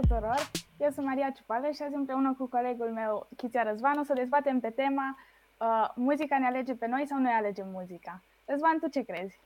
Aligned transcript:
tuturor! 0.00 0.50
Eu 0.78 0.90
sunt 0.90 1.06
Maria 1.06 1.30
Ciupală 1.30 1.70
și 1.70 1.82
azi 1.82 1.94
împreună 1.94 2.34
cu 2.38 2.46
colegul 2.46 2.90
meu, 2.92 3.28
Chiția 3.36 3.62
Răzvan, 3.62 3.98
o 3.98 4.02
să 4.02 4.12
dezbatem 4.12 4.60
pe 4.60 4.70
tema 4.70 5.18
uh, 5.58 5.88
Muzica 5.94 6.38
ne 6.38 6.46
alege 6.46 6.74
pe 6.74 6.86
noi 6.86 7.06
sau 7.06 7.18
noi 7.18 7.32
alegem 7.32 7.68
muzica? 7.68 8.22
Răzvan, 8.44 8.78
tu 8.78 8.88
ce 8.88 9.02
crezi? 9.02 9.40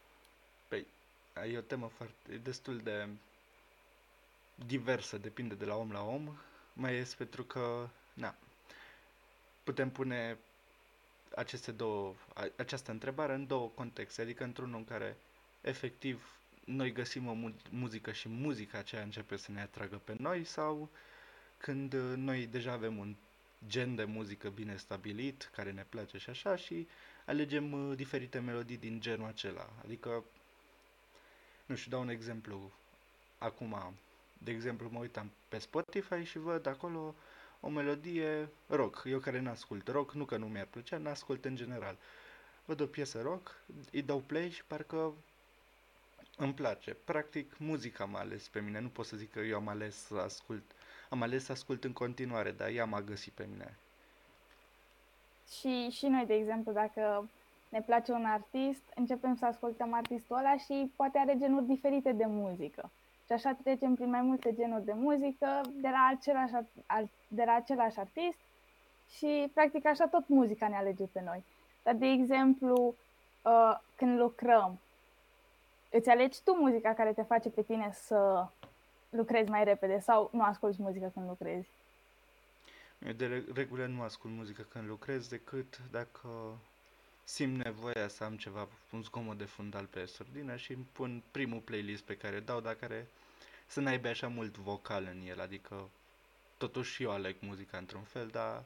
Păi, 0.69 0.87
e 1.52 1.59
o 1.59 1.61
temă 1.61 1.87
foarte, 1.87 2.41
destul 2.43 2.79
de 2.79 3.09
diversă, 4.66 5.19
depinde 5.19 5.55
de 5.55 5.64
la 5.64 5.77
om 5.77 5.91
la 5.93 6.02
om, 6.02 6.29
mai 6.73 6.95
este 6.95 7.14
pentru 7.18 7.43
că, 7.43 7.89
na, 8.14 8.34
putem 9.64 9.91
pune 9.91 10.39
aceste 11.36 11.73
două, 11.73 12.14
această 12.57 12.91
întrebare 12.91 13.34
în 13.34 13.46
două 13.46 13.68
contexte, 13.74 14.23
adică 14.23 14.45
într-unul 14.45 14.77
în 14.77 14.84
care 14.84 15.16
efectiv 15.60 16.38
noi 16.64 16.92
găsim 16.92 17.27
o 17.27 17.32
mu- 17.32 17.54
muzică 17.70 18.12
și 18.12 18.28
muzica 18.28 18.78
aceea 18.78 19.02
începe 19.02 19.36
să 19.36 19.50
ne 19.52 19.60
atragă 19.60 20.00
pe 20.04 20.14
noi 20.18 20.45
sau 20.45 20.88
când 21.56 21.92
uh, 21.92 22.12
noi 22.16 22.46
deja 22.46 22.73
avem 22.73 22.98
un 22.98 23.14
gen 23.68 23.95
de 23.95 24.04
muzică 24.04 24.48
bine 24.48 24.77
stabilit, 24.77 25.50
care 25.54 25.73
ne 25.73 25.87
place 25.88 26.18
și 26.18 26.30
așa 26.30 26.56
și 26.56 26.87
alegem 27.27 27.73
uh, 27.73 27.96
diferite 27.96 28.38
melodii 28.38 28.77
din 28.77 29.00
genul 29.00 29.27
acela. 29.27 29.70
Adică, 29.84 30.24
nu 31.66 31.74
știu, 31.74 31.90
dau 31.90 32.00
un 32.00 32.09
exemplu. 32.09 32.73
Acum, 33.38 33.95
de 34.38 34.51
exemplu, 34.51 34.88
mă 34.92 34.98
uitam 34.98 35.30
pe 35.48 35.59
Spotify 35.59 36.23
și 36.23 36.38
văd 36.38 36.66
acolo 36.66 37.15
o 37.60 37.68
melodie 37.68 38.48
rock. 38.66 39.02
Eu 39.06 39.18
care 39.18 39.40
n-ascult 39.40 39.88
rock, 39.88 40.12
nu 40.12 40.24
că 40.24 40.37
nu 40.37 40.46
mi-ar 40.46 40.66
plăcea, 40.70 40.98
n-ascult 40.98 41.45
în 41.45 41.56
general. 41.56 41.96
Văd 42.65 42.80
o 42.80 42.87
piesă 42.87 43.20
rock, 43.20 43.54
îi 43.92 44.02
dau 44.02 44.18
play 44.18 44.51
și 44.51 44.65
parcă 44.65 45.12
îmi 46.37 46.52
place. 46.52 46.96
Practic, 47.04 47.59
muzica 47.59 48.04
m-a 48.04 48.18
ales 48.18 48.49
pe 48.49 48.60
mine. 48.60 48.80
Nu 48.80 48.88
pot 48.88 49.07
să 49.07 49.16
zic 49.16 49.32
că 49.32 49.40
eu 49.40 49.57
am 49.57 49.68
ales 49.68 49.96
să 49.96 50.15
ascult. 50.15 50.63
Am 51.09 51.23
ales 51.23 51.45
să 51.45 51.52
ascult 51.52 51.85
în 51.85 51.93
continuare, 51.93 52.51
dar 52.51 52.68
ea 52.68 52.85
m-a 52.85 53.01
găsit 53.01 53.32
pe 53.32 53.46
mine. 53.51 53.77
Și, 55.59 55.90
și 55.90 56.07
noi, 56.07 56.27
de 56.27 56.35
exemplu, 56.35 56.73
dacă 56.73 57.29
ne 57.68 57.80
place 57.80 58.12
un 58.12 58.24
artist, 58.24 58.82
începem 58.95 59.37
să 59.37 59.46
ascultăm 59.46 59.93
artistul 59.93 60.37
ăla 60.37 60.57
și 60.57 60.93
poate 60.96 61.18
are 61.18 61.37
genuri 61.38 61.66
diferite 61.66 62.12
de 62.12 62.24
muzică. 62.27 62.90
Și 63.27 63.32
așa 63.32 63.59
trecem 63.62 63.95
prin 63.95 64.10
mai 64.10 64.22
multe 64.22 64.55
genuri 64.55 64.84
de 64.84 64.93
muzică 64.93 65.60
de 65.72 65.88
la 65.88 66.10
același, 66.16 66.53
de 67.28 67.43
la 67.44 67.53
același 67.53 67.99
artist 67.99 68.38
și 69.16 69.50
practic 69.55 69.87
așa 69.87 70.06
tot 70.06 70.28
muzica 70.28 70.69
ne 70.69 70.77
alege 70.77 71.05
pe 71.05 71.22
noi. 71.25 71.44
Dar, 71.82 71.94
de 71.94 72.06
exemplu, 72.06 72.94
uh, 73.43 73.78
când 73.97 74.19
lucrăm, 74.19 74.78
îți 75.97 76.09
alegi 76.09 76.42
tu 76.44 76.54
muzica 76.54 76.94
care 76.94 77.12
te 77.12 77.22
face 77.22 77.48
pe 77.48 77.62
tine 77.62 77.92
să 77.92 78.47
lucrezi 79.10 79.50
mai 79.50 79.64
repede 79.64 80.00
sau 80.00 80.31
nu 80.32 80.42
asculti 80.42 80.82
muzică 80.82 81.10
când 81.14 81.28
lucrezi? 81.28 81.69
Eu 83.06 83.12
de 83.12 83.44
regulă 83.54 83.87
nu 83.87 84.03
ascult 84.03 84.32
muzică 84.32 84.66
când 84.72 84.88
lucrez 84.88 85.28
decât 85.28 85.81
dacă 85.91 86.28
simt 87.25 87.65
nevoia 87.65 88.09
să 88.09 88.25
am 88.25 88.37
ceva, 88.37 88.69
un 88.92 89.03
zgomot 89.03 89.38
de 89.38 89.44
fundal 89.44 89.84
pe 89.84 90.04
sordină 90.04 90.56
și 90.56 90.72
îmi 90.72 90.87
pun 90.92 91.22
primul 91.31 91.60
playlist 91.60 92.03
pe 92.03 92.16
care 92.16 92.41
dau, 92.41 92.60
dar 92.60 92.75
care 92.75 93.06
să 93.66 93.81
n-aibă 93.81 94.09
așa 94.09 94.28
mult 94.28 94.56
vocal 94.56 95.09
în 95.12 95.28
el, 95.28 95.41
adică 95.41 95.88
totuși 96.56 97.03
eu 97.03 97.10
aleg 97.10 97.37
muzica 97.41 97.78
într-un 97.78 98.03
fel, 98.03 98.26
dar 98.26 98.62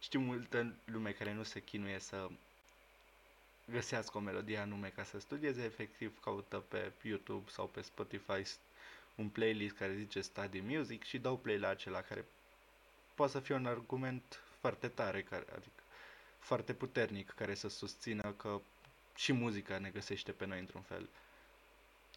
știu 0.00 0.20
multă 0.20 0.74
lume 0.84 1.10
care 1.10 1.32
nu 1.32 1.42
se 1.42 1.60
chinuie 1.60 1.98
să 1.98 2.28
găsească 3.70 4.18
o 4.18 4.20
melodie 4.20 4.58
anume 4.58 4.88
ca 4.88 5.04
să 5.04 5.20
studieze, 5.20 5.62
efectiv 5.64 6.20
caută 6.20 6.56
pe 6.68 6.92
YouTube 7.02 7.50
sau 7.50 7.66
pe 7.66 7.80
Spotify 7.80 8.42
un 9.14 9.28
playlist 9.28 9.76
care 9.76 9.94
zice 9.96 10.20
Study 10.20 10.60
Music 10.60 11.02
și 11.04 11.18
dau 11.18 11.36
play 11.36 11.58
la 11.58 11.68
acela 11.68 12.00
care 12.02 12.24
poate 13.14 13.32
să 13.32 13.40
fie 13.40 13.54
un 13.54 13.66
argument 13.66 14.40
foarte 14.60 14.88
tare, 14.88 15.22
care, 15.22 15.44
adică 15.54 15.82
foarte 16.38 16.74
puternic, 16.74 17.30
care 17.30 17.54
să 17.54 17.68
susțină 17.68 18.32
că 18.36 18.60
și 19.14 19.32
muzica 19.32 19.78
ne 19.78 19.90
găsește 19.90 20.32
pe 20.32 20.46
noi 20.46 20.58
într-un 20.58 20.82
fel. 20.82 21.08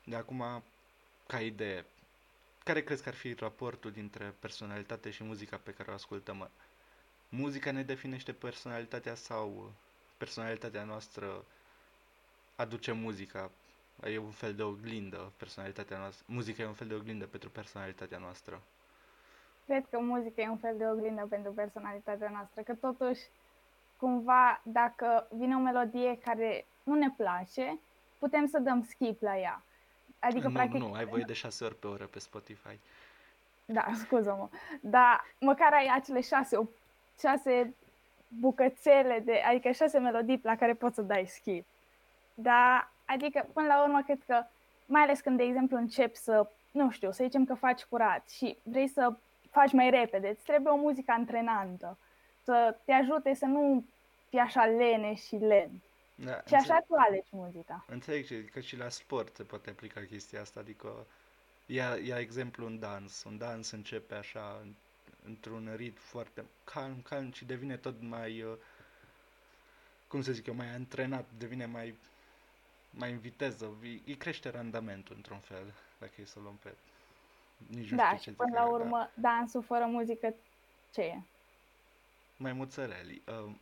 De 0.04 0.16
acum, 0.16 0.64
ca 1.28 1.42
idee, 1.42 1.86
care 2.64 2.84
crezi 2.84 3.04
că 3.04 3.10
ar 3.10 3.16
fi 3.16 3.34
raportul 3.34 3.92
dintre 3.92 4.34
personalitate 4.40 5.10
și 5.12 5.24
muzica 5.24 5.58
pe 5.58 5.72
care 5.74 5.92
o 5.92 5.94
ascultăm? 5.94 6.50
Muzica 7.30 7.72
ne 7.72 7.84
definește 7.84 8.34
personalitatea 8.34 9.16
sau 9.16 9.74
personalitatea 10.18 10.84
noastră 10.84 11.46
aduce 12.56 12.92
muzica. 12.92 13.52
E 14.04 14.18
un 14.18 14.32
fel 14.32 14.54
de 14.54 14.64
oglindă 14.64 15.32
personalitatea 15.38 15.98
noastră. 15.98 16.26
Muzica 16.28 16.64
e 16.64 16.68
un 16.68 16.74
fel 16.74 16.88
de 16.88 16.94
oglindă 16.94 17.26
pentru 17.26 17.50
personalitatea 17.50 18.18
noastră. 18.18 18.62
Cred 19.66 19.86
că 19.90 20.00
muzica 20.00 20.42
e 20.42 20.50
un 20.50 20.58
fel 20.58 20.78
de 20.78 20.88
oglindă 20.88 21.26
pentru 21.30 21.52
personalitatea 21.52 22.30
noastră, 22.30 22.62
că 22.62 22.74
totuși, 22.74 23.22
cumva, 23.98 24.62
dacă 24.64 25.28
vine 25.32 25.56
o 25.56 25.60
melodie 25.60 26.20
care 26.24 26.66
nu 26.84 26.96
ne 26.96 27.10
place, 27.18 27.80
putem 28.20 28.48
să 28.48 28.60
dăm 28.60 28.86
skip 28.90 29.22
la 29.22 29.38
ea. 29.38 29.64
Adică, 30.20 30.48
nu, 30.48 30.54
practic... 30.54 30.80
Nu, 30.80 30.94
ai 30.94 31.06
voie 31.06 31.24
de 31.28 31.34
șase 31.34 31.64
ori 31.64 31.76
pe 31.76 31.88
oră 31.88 32.06
pe 32.06 32.20
Spotify. 32.20 32.80
Da, 33.66 33.86
scuză-mă. 34.04 34.50
Dar 34.82 35.26
măcar 35.40 35.74
ai 35.74 35.90
acele 35.96 36.22
șase, 36.22 36.70
șase 37.20 37.74
bucățele, 38.40 39.22
de, 39.26 39.42
adică 39.48 39.72
șase 39.72 40.00
melodii 40.00 40.40
la 40.44 40.56
care 40.56 40.74
poți 40.74 40.96
să 40.96 41.02
dai 41.02 41.26
skip. 41.28 41.66
Da, 42.34 42.92
adică, 43.06 43.50
până 43.54 43.68
la 43.68 43.84
urmă, 43.84 44.02
cred 44.06 44.20
că, 44.28 44.44
mai 44.86 45.02
ales 45.02 45.20
când, 45.20 45.38
de 45.38 45.44
exemplu, 45.44 45.78
începi 45.78 46.18
să, 46.18 46.50
nu 46.72 46.92
știu, 46.92 47.12
să 47.12 47.24
zicem 47.24 47.46
că 47.46 47.54
faci 47.54 47.84
curat 47.84 48.30
și 48.30 48.58
vrei 48.64 48.88
să 48.88 49.14
faci 49.50 49.72
mai 49.72 49.90
repede, 49.90 50.28
îți 50.28 50.44
trebuie 50.44 50.74
o 50.74 50.78
muzică 50.78 51.12
antrenantă, 51.12 51.98
să 52.44 52.76
te 52.86 52.92
ajute 52.92 53.34
să 53.34 53.46
nu 53.46 53.86
fii 54.30 54.40
așa 54.40 54.66
lene 54.66 55.14
și 55.14 55.36
lent. 55.36 55.84
Da, 56.16 56.42
și 56.48 56.54
așa 56.54 56.84
tu 56.88 56.94
alegi 56.98 57.30
muzica. 57.30 57.86
Înțeleg 57.88 58.50
că 58.50 58.60
și 58.60 58.78
la 58.78 58.90
sport 58.90 59.36
se 59.36 59.44
poate 59.44 59.70
aplica 59.70 60.02
chestia 60.10 60.42
asta, 60.42 60.60
adică 60.60 61.06
ia, 61.66 61.98
ia 62.06 62.20
exemplu 62.20 62.66
un 62.66 62.80
dans. 62.80 63.24
Un 63.24 63.38
dans 63.38 63.72
începe 63.72 64.16
așa 64.16 64.62
într-un 65.28 65.74
ritm 65.76 66.00
foarte 66.00 66.46
calm, 66.64 67.02
calm 67.02 67.32
și 67.32 67.46
devine 67.46 67.78
tot 67.78 68.02
mai, 68.02 68.42
uh, 68.42 68.54
cum 70.08 70.22
să 70.22 70.32
zic 70.32 70.46
eu, 70.46 70.54
mai 70.54 70.68
antrenat, 70.68 71.26
devine 71.38 71.66
mai, 71.66 71.96
mai 72.90 73.12
în 73.12 73.18
viteză, 73.20 73.72
îi 73.82 74.16
crește 74.18 74.50
randamentul 74.50 75.16
într-un 75.16 75.40
fel, 75.40 75.74
dacă 76.00 76.14
e 76.22 76.26
să 76.26 76.40
luăm 76.40 76.60
pe... 76.64 76.74
Nici 77.68 77.90
nu 77.90 77.98
da, 77.98 78.06
știu 78.06 78.18
ce 78.18 78.30
și 78.30 78.36
până 78.36 78.60
la 78.60 78.66
urmă, 78.66 79.10
da. 79.14 79.30
dansul 79.30 79.64
fără 79.64 79.86
muzică, 79.86 80.34
ce 80.94 81.02
e? 81.02 81.22
Mai 82.38 82.54
muțăreli. 82.54 83.22
Um, 83.44 83.60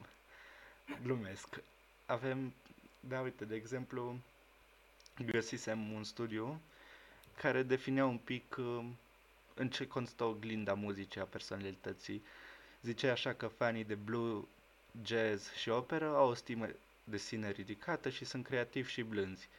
glumesc. 1.03 1.61
Avem, 2.05 2.53
da, 2.99 3.19
uite, 3.19 3.45
de 3.45 3.55
exemplu, 3.55 4.15
găsisem 5.25 5.91
un 5.91 6.03
studiu 6.03 6.59
care 7.41 7.63
definea 7.63 8.05
un 8.05 8.17
pic 8.17 8.55
uh, 8.57 8.85
în 9.53 9.69
ce 9.69 9.87
constă 9.87 10.23
oglinda 10.23 10.73
muzicii 10.73 11.21
a 11.21 11.25
personalității. 11.25 12.23
Zice 12.81 13.09
așa 13.09 13.33
că 13.33 13.47
fanii 13.47 13.83
de 13.83 13.95
blue, 13.95 14.41
jazz 15.03 15.53
și 15.53 15.69
operă 15.69 16.15
au 16.15 16.29
o 16.29 16.33
stimă 16.33 16.67
de 17.03 17.17
sine 17.17 17.51
ridicată 17.51 18.09
și 18.09 18.25
sunt 18.25 18.45
creativi 18.45 18.91
și 18.91 19.01
blânzi. 19.01 19.49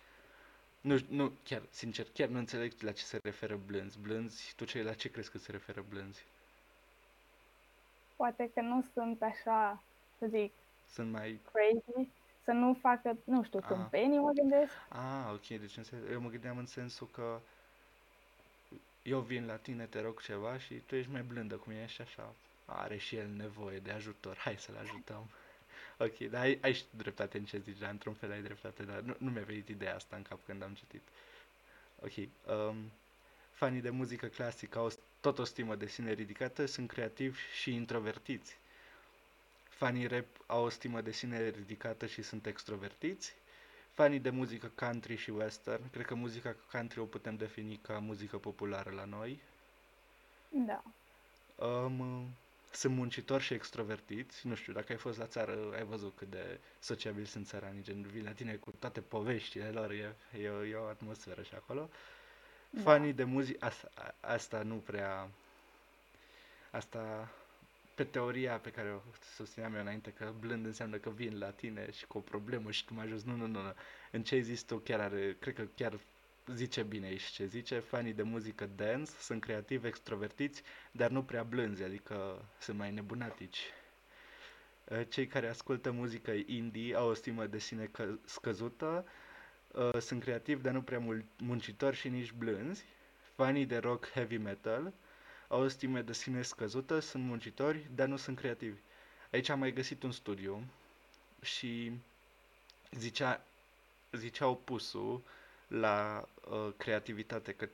Nu, 0.80 0.98
nu, 1.08 1.32
chiar, 1.42 1.62
sincer, 1.70 2.06
chiar 2.12 2.28
nu 2.28 2.38
înțeleg 2.38 2.72
la 2.80 2.92
ce 2.92 3.02
se 3.02 3.20
referă 3.22 3.60
blânzi. 3.66 3.98
Blânzi, 3.98 4.52
tu 4.56 4.64
ce, 4.64 4.82
la 4.82 4.92
ce 4.92 5.10
crezi 5.10 5.30
că 5.30 5.38
se 5.38 5.50
referă 5.50 5.84
blânzi? 5.88 6.24
Poate 8.16 8.50
că 8.54 8.60
nu 8.60 8.84
sunt 8.94 9.22
așa, 9.22 9.82
să 10.18 10.26
zic, 10.26 10.52
sunt 10.94 11.10
mai... 11.10 11.40
Crazy, 11.52 12.08
să 12.44 12.52
nu 12.52 12.74
facă, 12.74 13.18
nu 13.24 13.42
știu, 13.42 13.58
ah. 13.62 13.68
tâmpenii, 13.68 14.18
mă 14.18 14.30
gândesc. 14.30 14.72
Ah, 14.88 15.32
ok, 15.32 15.46
deci 15.46 15.78
eu 16.10 16.20
mă 16.20 16.28
gândeam 16.28 16.58
în 16.58 16.66
sensul 16.66 17.08
că 17.12 17.40
eu 19.04 19.20
vin 19.20 19.46
la 19.46 19.56
tine, 19.56 19.86
te 19.86 20.00
rog 20.00 20.22
ceva 20.22 20.58
și 20.58 20.74
tu 20.74 20.94
ești 20.94 21.10
mai 21.10 21.22
blândă 21.22 21.54
cu 21.56 21.68
mine 21.68 21.86
și 21.86 22.00
așa, 22.00 22.34
are 22.64 22.96
și 22.96 23.16
el 23.16 23.28
nevoie 23.28 23.78
de 23.78 23.90
ajutor, 23.90 24.36
hai 24.36 24.56
să-l 24.58 24.76
ajutăm. 24.76 25.30
Ok, 25.98 26.18
dar 26.18 26.40
ai, 26.42 26.58
ai 26.62 26.72
și 26.72 26.84
dreptate 26.90 27.38
în 27.38 27.44
ce 27.44 27.58
zici, 27.58 27.78
dar 27.78 27.90
într-un 27.90 28.14
fel 28.14 28.30
ai 28.30 28.42
dreptate, 28.42 28.82
dar 28.82 29.00
nu, 29.00 29.14
nu 29.18 29.30
mi-a 29.30 29.42
venit 29.42 29.68
ideea 29.68 29.94
asta 29.94 30.16
în 30.16 30.22
cap 30.22 30.38
când 30.46 30.62
am 30.62 30.74
citit. 30.74 31.02
Ok, 32.00 32.12
um, 32.16 32.76
fanii 33.52 33.80
de 33.80 33.90
muzică 33.90 34.26
clasică 34.26 34.78
au 34.78 34.92
tot 35.20 35.38
o 35.38 35.44
stimă 35.44 35.74
de 35.74 35.86
sine 35.86 36.12
ridicată, 36.12 36.66
sunt 36.66 36.88
creativi 36.88 37.38
și 37.60 37.74
introvertiți. 37.74 38.58
Fanii 39.68 40.06
rap 40.06 40.26
au 40.46 40.64
o 40.64 40.68
stimă 40.68 41.00
de 41.00 41.12
sine 41.12 41.48
ridicată 41.48 42.06
și 42.06 42.22
sunt 42.22 42.46
extrovertiți 42.46 43.34
fanii 43.94 44.18
de 44.18 44.30
muzică 44.30 44.70
country 44.74 45.16
și 45.16 45.30
western. 45.30 45.90
Cred 45.90 46.06
că 46.06 46.14
muzica 46.14 46.56
country 46.70 46.98
o 46.98 47.04
putem 47.04 47.36
defini 47.36 47.80
ca 47.82 47.98
muzică 47.98 48.38
populară 48.38 48.90
la 48.90 49.04
noi. 49.04 49.40
Da. 50.48 50.82
Um, 51.66 52.26
sunt 52.70 52.94
muncitori 52.96 53.42
și 53.42 53.54
extrovertiți. 53.54 54.46
Nu 54.46 54.54
știu, 54.54 54.72
dacă 54.72 54.92
ai 54.92 54.98
fost 54.98 55.18
la 55.18 55.26
țară, 55.26 55.58
ai 55.74 55.84
văzut 55.84 56.12
cât 56.16 56.30
de 56.30 56.60
sociabili 56.80 57.26
sunt 57.26 57.46
țăranii. 57.46 57.82
Gen, 57.82 58.02
vin 58.02 58.24
la 58.24 58.30
tine 58.30 58.54
cu 58.54 58.70
toate 58.78 59.00
poveștile 59.00 59.68
lor. 59.70 59.90
E, 59.90 60.16
e, 60.42 60.48
o, 60.48 60.64
e 60.64 60.74
o 60.74 60.86
atmosferă 60.88 61.42
și 61.42 61.54
acolo. 61.54 61.88
Da. 62.70 62.82
Fanii 62.82 63.12
de 63.12 63.24
muzică, 63.24 63.64
asta, 63.64 64.14
asta 64.20 64.62
nu 64.62 64.74
prea 64.74 65.28
asta 66.70 67.28
pe 67.94 68.04
teoria 68.04 68.58
pe 68.58 68.70
care 68.70 68.90
o 68.92 69.00
susțineam 69.34 69.74
eu 69.74 69.80
înainte, 69.80 70.10
că 70.10 70.32
blând 70.40 70.66
înseamnă 70.66 70.96
că 70.96 71.10
vin 71.10 71.38
la 71.38 71.50
tine 71.50 71.90
și 71.90 72.06
cu 72.06 72.18
o 72.18 72.20
problemă 72.20 72.70
și 72.70 72.84
tu 72.84 72.94
m-ai 72.94 73.04
ajuns. 73.04 73.22
Nu, 73.22 73.36
nu, 73.36 73.46
nu, 73.46 73.62
nu. 73.62 73.72
În 74.10 74.22
ce 74.22 74.34
ai 74.34 74.42
zis 74.42 74.62
tu 74.62 74.76
chiar 74.78 75.00
are, 75.00 75.36
cred 75.40 75.54
că 75.54 75.66
chiar 75.74 75.98
zice 76.52 76.82
bine 76.82 77.06
aici 77.06 77.22
ce 77.24 77.46
zice, 77.46 77.78
fanii 77.78 78.12
de 78.12 78.22
muzică 78.22 78.66
dance 78.76 79.10
sunt 79.10 79.40
creativi, 79.40 79.86
extrovertiți, 79.86 80.62
dar 80.90 81.10
nu 81.10 81.22
prea 81.22 81.42
blânzi, 81.42 81.82
adică 81.82 82.44
sunt 82.58 82.78
mai 82.78 82.92
nebunatici. 82.92 83.58
Uh, 84.84 85.00
cei 85.08 85.26
care 85.26 85.48
ascultă 85.48 85.90
muzică 85.90 86.32
indie 86.46 86.96
au 86.96 87.08
o 87.08 87.14
stimă 87.14 87.46
de 87.46 87.58
sine 87.58 87.90
scăzută, 88.24 89.04
uh, 89.72 89.98
sunt 90.00 90.22
creativi, 90.22 90.62
dar 90.62 90.72
nu 90.72 90.82
prea 90.82 91.02
muncitori 91.36 91.96
și 91.96 92.08
nici 92.08 92.32
blânzi. 92.32 92.84
Fanii 93.34 93.66
de 93.66 93.76
rock 93.76 94.10
heavy 94.10 94.36
metal 94.36 94.92
au 95.48 95.60
o 95.62 95.68
stimă 95.68 96.00
de 96.00 96.12
sine 96.12 96.42
scăzută, 96.42 96.98
sunt 96.98 97.24
muncitori, 97.24 97.86
dar 97.94 98.06
nu 98.08 98.16
sunt 98.16 98.38
creativi. 98.38 98.78
Aici 99.32 99.48
am 99.48 99.58
mai 99.58 99.72
găsit 99.72 100.02
un 100.02 100.12
studiu 100.12 100.64
și 101.42 101.92
zicea, 102.98 103.44
zicea 104.12 104.46
opusul 104.46 105.22
la 105.68 106.28
uh, 106.50 106.72
creativitate, 106.76 107.52
că 107.52 107.68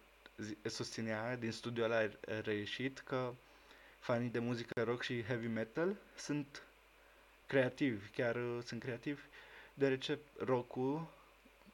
susținea 0.69 1.37
din 1.37 1.53
studiul 1.53 1.85
ăla 1.85 1.97
a 1.97 2.41
reieșit 2.43 2.99
că 2.99 3.35
fanii 3.99 4.29
de 4.29 4.39
muzică 4.39 4.83
rock 4.83 5.03
și 5.03 5.23
heavy 5.23 5.47
metal 5.47 5.97
sunt 6.17 6.63
creativi, 7.47 8.09
chiar 8.09 8.35
uh, 8.37 8.59
sunt 8.65 8.81
creativi, 8.83 9.21
deoarece 9.75 10.19
rock-ul, 10.39 11.07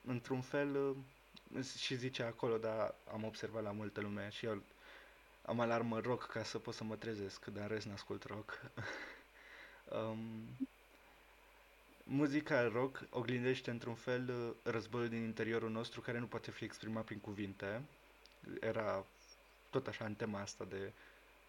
într-un 0.06 0.40
fel, 0.40 0.76
uh, 0.76 1.64
și 1.78 1.94
zice 1.96 2.22
acolo, 2.22 2.56
dar 2.56 2.94
am 3.12 3.24
observat 3.24 3.62
la 3.62 3.70
multă 3.72 4.00
lume 4.00 4.28
și 4.30 4.46
eu 4.46 4.62
am 5.46 5.60
alarmă 5.60 6.00
rock 6.00 6.26
ca 6.26 6.42
să 6.42 6.58
pot 6.58 6.74
să 6.74 6.84
mă 6.84 6.96
trezesc, 6.96 7.44
dar 7.44 7.62
în 7.62 7.68
rest 7.68 7.86
n-ascult 7.86 8.24
rock. 8.24 8.60
um, 10.10 10.18
muzica 12.02 12.68
rock 12.68 13.02
oglindește 13.10 13.70
într-un 13.70 13.94
fel 13.94 14.28
uh, 14.28 14.72
războiul 14.72 15.08
din 15.08 15.22
interiorul 15.22 15.70
nostru 15.70 16.00
care 16.00 16.18
nu 16.18 16.26
poate 16.26 16.50
fi 16.50 16.64
exprimat 16.64 17.04
prin 17.04 17.18
cuvinte. 17.18 17.82
Era 18.60 19.04
tot 19.70 19.86
așa 19.86 20.04
în 20.04 20.14
tema 20.14 20.40
asta 20.40 20.64
de 20.64 20.92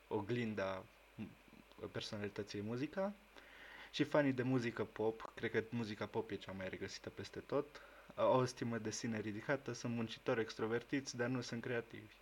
oglinda 0.07 0.83
personalității 1.91 2.61
muzica. 2.61 3.13
Și 3.91 4.03
fanii 4.03 4.31
de 4.33 4.43
muzică 4.43 4.83
pop, 4.83 5.31
cred 5.35 5.51
că 5.51 5.63
muzica 5.69 6.05
pop 6.05 6.31
e 6.31 6.35
cea 6.35 6.51
mai 6.51 6.69
regăsită 6.69 7.09
peste 7.09 7.39
tot, 7.39 7.81
au 8.15 8.39
o 8.39 8.45
stimă 8.45 8.77
de 8.77 8.91
sine 8.91 9.19
ridicată, 9.19 9.71
sunt 9.73 9.93
muncitori 9.93 10.41
extrovertiți, 10.41 11.15
dar 11.17 11.27
nu 11.27 11.41
sunt 11.41 11.61
creativi. 11.61 12.13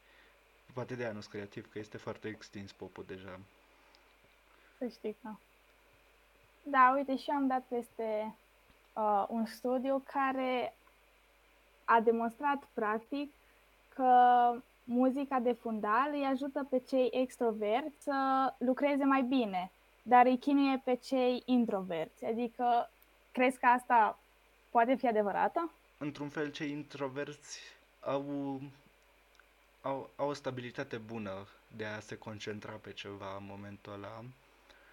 Poate 0.75 0.95
de 0.95 1.03
aia 1.03 1.11
nu 1.11 1.19
sunt 1.19 1.33
creativ, 1.33 1.71
că 1.71 1.79
este 1.79 1.97
foarte 1.97 2.27
extins 2.27 2.71
popul 2.71 3.03
deja. 3.07 3.39
Să 4.77 4.87
știi 4.87 5.15
că... 5.21 5.29
Da, 6.63 6.93
uite, 6.95 7.17
și 7.17 7.29
eu 7.29 7.35
am 7.35 7.47
dat 7.47 7.63
peste 7.67 8.35
uh, 8.93 9.25
un 9.27 9.45
studiu 9.45 10.03
care 10.11 10.75
a 11.85 11.99
demonstrat 11.99 12.63
practic 12.73 13.31
că 13.93 14.11
muzica 14.83 15.39
de 15.39 15.51
fundal 15.51 16.09
îi 16.11 16.25
ajută 16.25 16.67
pe 16.69 16.79
cei 16.87 17.09
extroverți 17.11 18.03
să 18.03 18.53
lucreze 18.57 19.03
mai 19.03 19.21
bine, 19.21 19.71
dar 20.03 20.25
îi 20.25 20.37
chinuie 20.37 20.81
pe 20.83 20.95
cei 20.95 21.43
introverți. 21.45 22.25
Adică, 22.25 22.89
crezi 23.31 23.59
că 23.59 23.65
asta 23.65 24.19
poate 24.69 24.95
fi 24.95 25.07
adevărată? 25.07 25.71
Într-un 25.97 26.29
fel, 26.29 26.51
cei 26.51 26.71
introverți 26.71 27.59
au, 27.99 28.59
au, 29.85 30.09
au 30.15 30.27
o 30.29 30.33
stabilitate 30.33 30.97
bună 30.97 31.47
de 31.75 31.85
a 31.85 31.99
se 31.99 32.15
concentra 32.17 32.71
pe 32.71 32.91
ceva 32.93 33.35
în 33.37 33.45
momentul 33.45 33.93
ăla. 33.93 34.23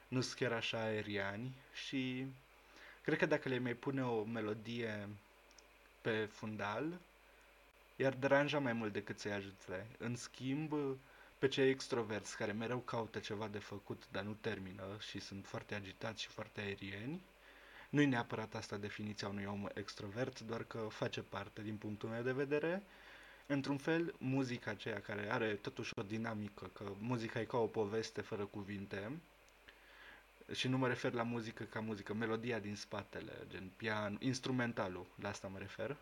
Nu 0.08 0.20
sunt 0.20 0.36
chiar 0.38 0.52
așa 0.52 0.78
aeriani 0.82 1.54
și 1.86 2.26
cred 3.02 3.18
că 3.18 3.26
dacă 3.26 3.48
le 3.48 3.58
mai 3.58 3.74
pune 3.74 4.04
o 4.04 4.22
melodie 4.24 5.08
pe 6.00 6.28
fundal, 6.32 6.98
iar 7.96 8.12
deranja 8.14 8.58
mai 8.58 8.72
mult 8.72 8.92
decât 8.92 9.18
să-i 9.18 9.32
ajute. 9.32 9.86
În 9.98 10.16
schimb, 10.16 10.72
pe 11.38 11.48
cei 11.48 11.70
extroverți 11.70 12.36
care 12.36 12.52
mereu 12.52 12.78
caută 12.78 13.18
ceva 13.18 13.48
de 13.48 13.58
făcut, 13.58 14.02
dar 14.10 14.22
nu 14.22 14.36
termină 14.40 14.84
și 15.08 15.20
sunt 15.20 15.46
foarte 15.46 15.74
agitați 15.74 16.22
și 16.22 16.28
foarte 16.28 16.60
aerieni, 16.60 17.22
nu-i 17.90 18.06
neapărat 18.06 18.54
asta 18.54 18.76
definiția 18.76 19.28
unui 19.28 19.44
om 19.44 19.66
extrovert, 19.74 20.40
doar 20.40 20.64
că 20.64 20.78
face 20.90 21.20
parte 21.20 21.62
din 21.62 21.76
punctul 21.76 22.08
meu 22.08 22.22
de 22.22 22.32
vedere. 22.32 22.82
Într-un 23.46 23.76
fel, 23.76 24.14
muzica 24.18 24.70
aceea 24.70 25.00
care 25.00 25.32
are 25.32 25.54
totuși 25.54 25.92
o 25.96 26.02
dinamică, 26.02 26.70
că 26.72 26.84
muzica 26.98 27.40
e 27.40 27.44
ca 27.44 27.56
o 27.56 27.66
poveste 27.66 28.20
fără 28.20 28.44
cuvinte, 28.44 29.10
și 30.54 30.68
nu 30.68 30.78
mă 30.78 30.88
refer 30.88 31.12
la 31.12 31.22
muzică 31.22 31.64
ca 31.64 31.80
muzică, 31.80 32.14
melodia 32.14 32.58
din 32.58 32.76
spatele, 32.76 33.32
gen 33.48 33.70
pian, 33.76 34.16
instrumentalul, 34.20 35.06
la 35.20 35.28
asta 35.28 35.48
mă 35.48 35.58
refer. 35.58 35.96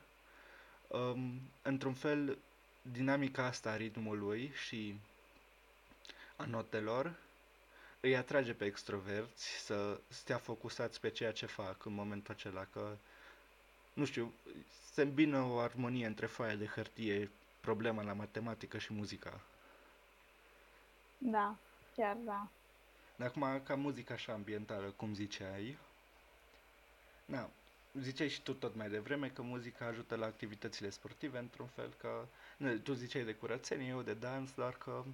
Um, 0.89 1.41
într-un 1.63 1.95
fel, 1.95 2.39
dinamica 2.83 3.45
asta 3.45 3.71
a 3.71 3.77
ritmului 3.77 4.53
și 4.67 5.01
a 6.37 6.45
notelor 6.45 7.15
îi 8.01 8.17
atrage 8.17 8.53
pe 8.53 8.65
extroverți 8.65 9.47
să 9.49 10.01
stea 10.09 10.39
focusați 10.39 11.01
pe 11.01 11.11
ceea 11.11 11.33
ce 11.33 11.47
fac 11.47 11.85
în 11.85 11.93
momentul 11.93 12.35
acela, 12.35 12.65
că, 12.73 12.97
nu 13.93 14.05
știu, 14.05 14.33
se 14.93 15.03
îmbină 15.03 15.39
o 15.43 15.59
armonie 15.59 16.07
între 16.07 16.27
foaia 16.27 16.55
de 16.55 16.67
hârtie, 16.67 17.31
problema 17.61 18.03
la 18.03 18.13
matematică 18.13 18.79
și 18.79 18.93
muzica. 18.93 19.41
Da, 21.19 21.57
chiar 21.97 22.17
da. 22.25 22.49
Acum, 23.25 23.61
ca 23.65 23.75
muzica 23.75 24.15
așa 24.15 24.33
ambientală, 24.33 24.87
cum 24.97 25.15
ziceai, 25.15 25.79
na, 27.25 27.51
ziceai 28.01 28.29
și 28.29 28.43
tu 28.43 28.53
tot 28.55 28.75
mai 28.75 28.89
devreme 28.89 29.29
că 29.29 29.43
muzica 29.43 29.87
ajută 29.87 30.17
la 30.17 30.27
activitățile 30.27 30.91
sportive, 30.91 31.39
într-un 31.39 31.67
fel 31.67 31.95
că, 32.01 32.27
nu, 32.57 32.79
tu 32.79 32.93
ziceai 32.93 33.25
de 33.25 33.35
curățenie, 33.35 33.89
eu 33.89 34.03
de 34.03 34.15
dans, 34.15 34.53
doar 34.55 34.75
că 34.75 35.05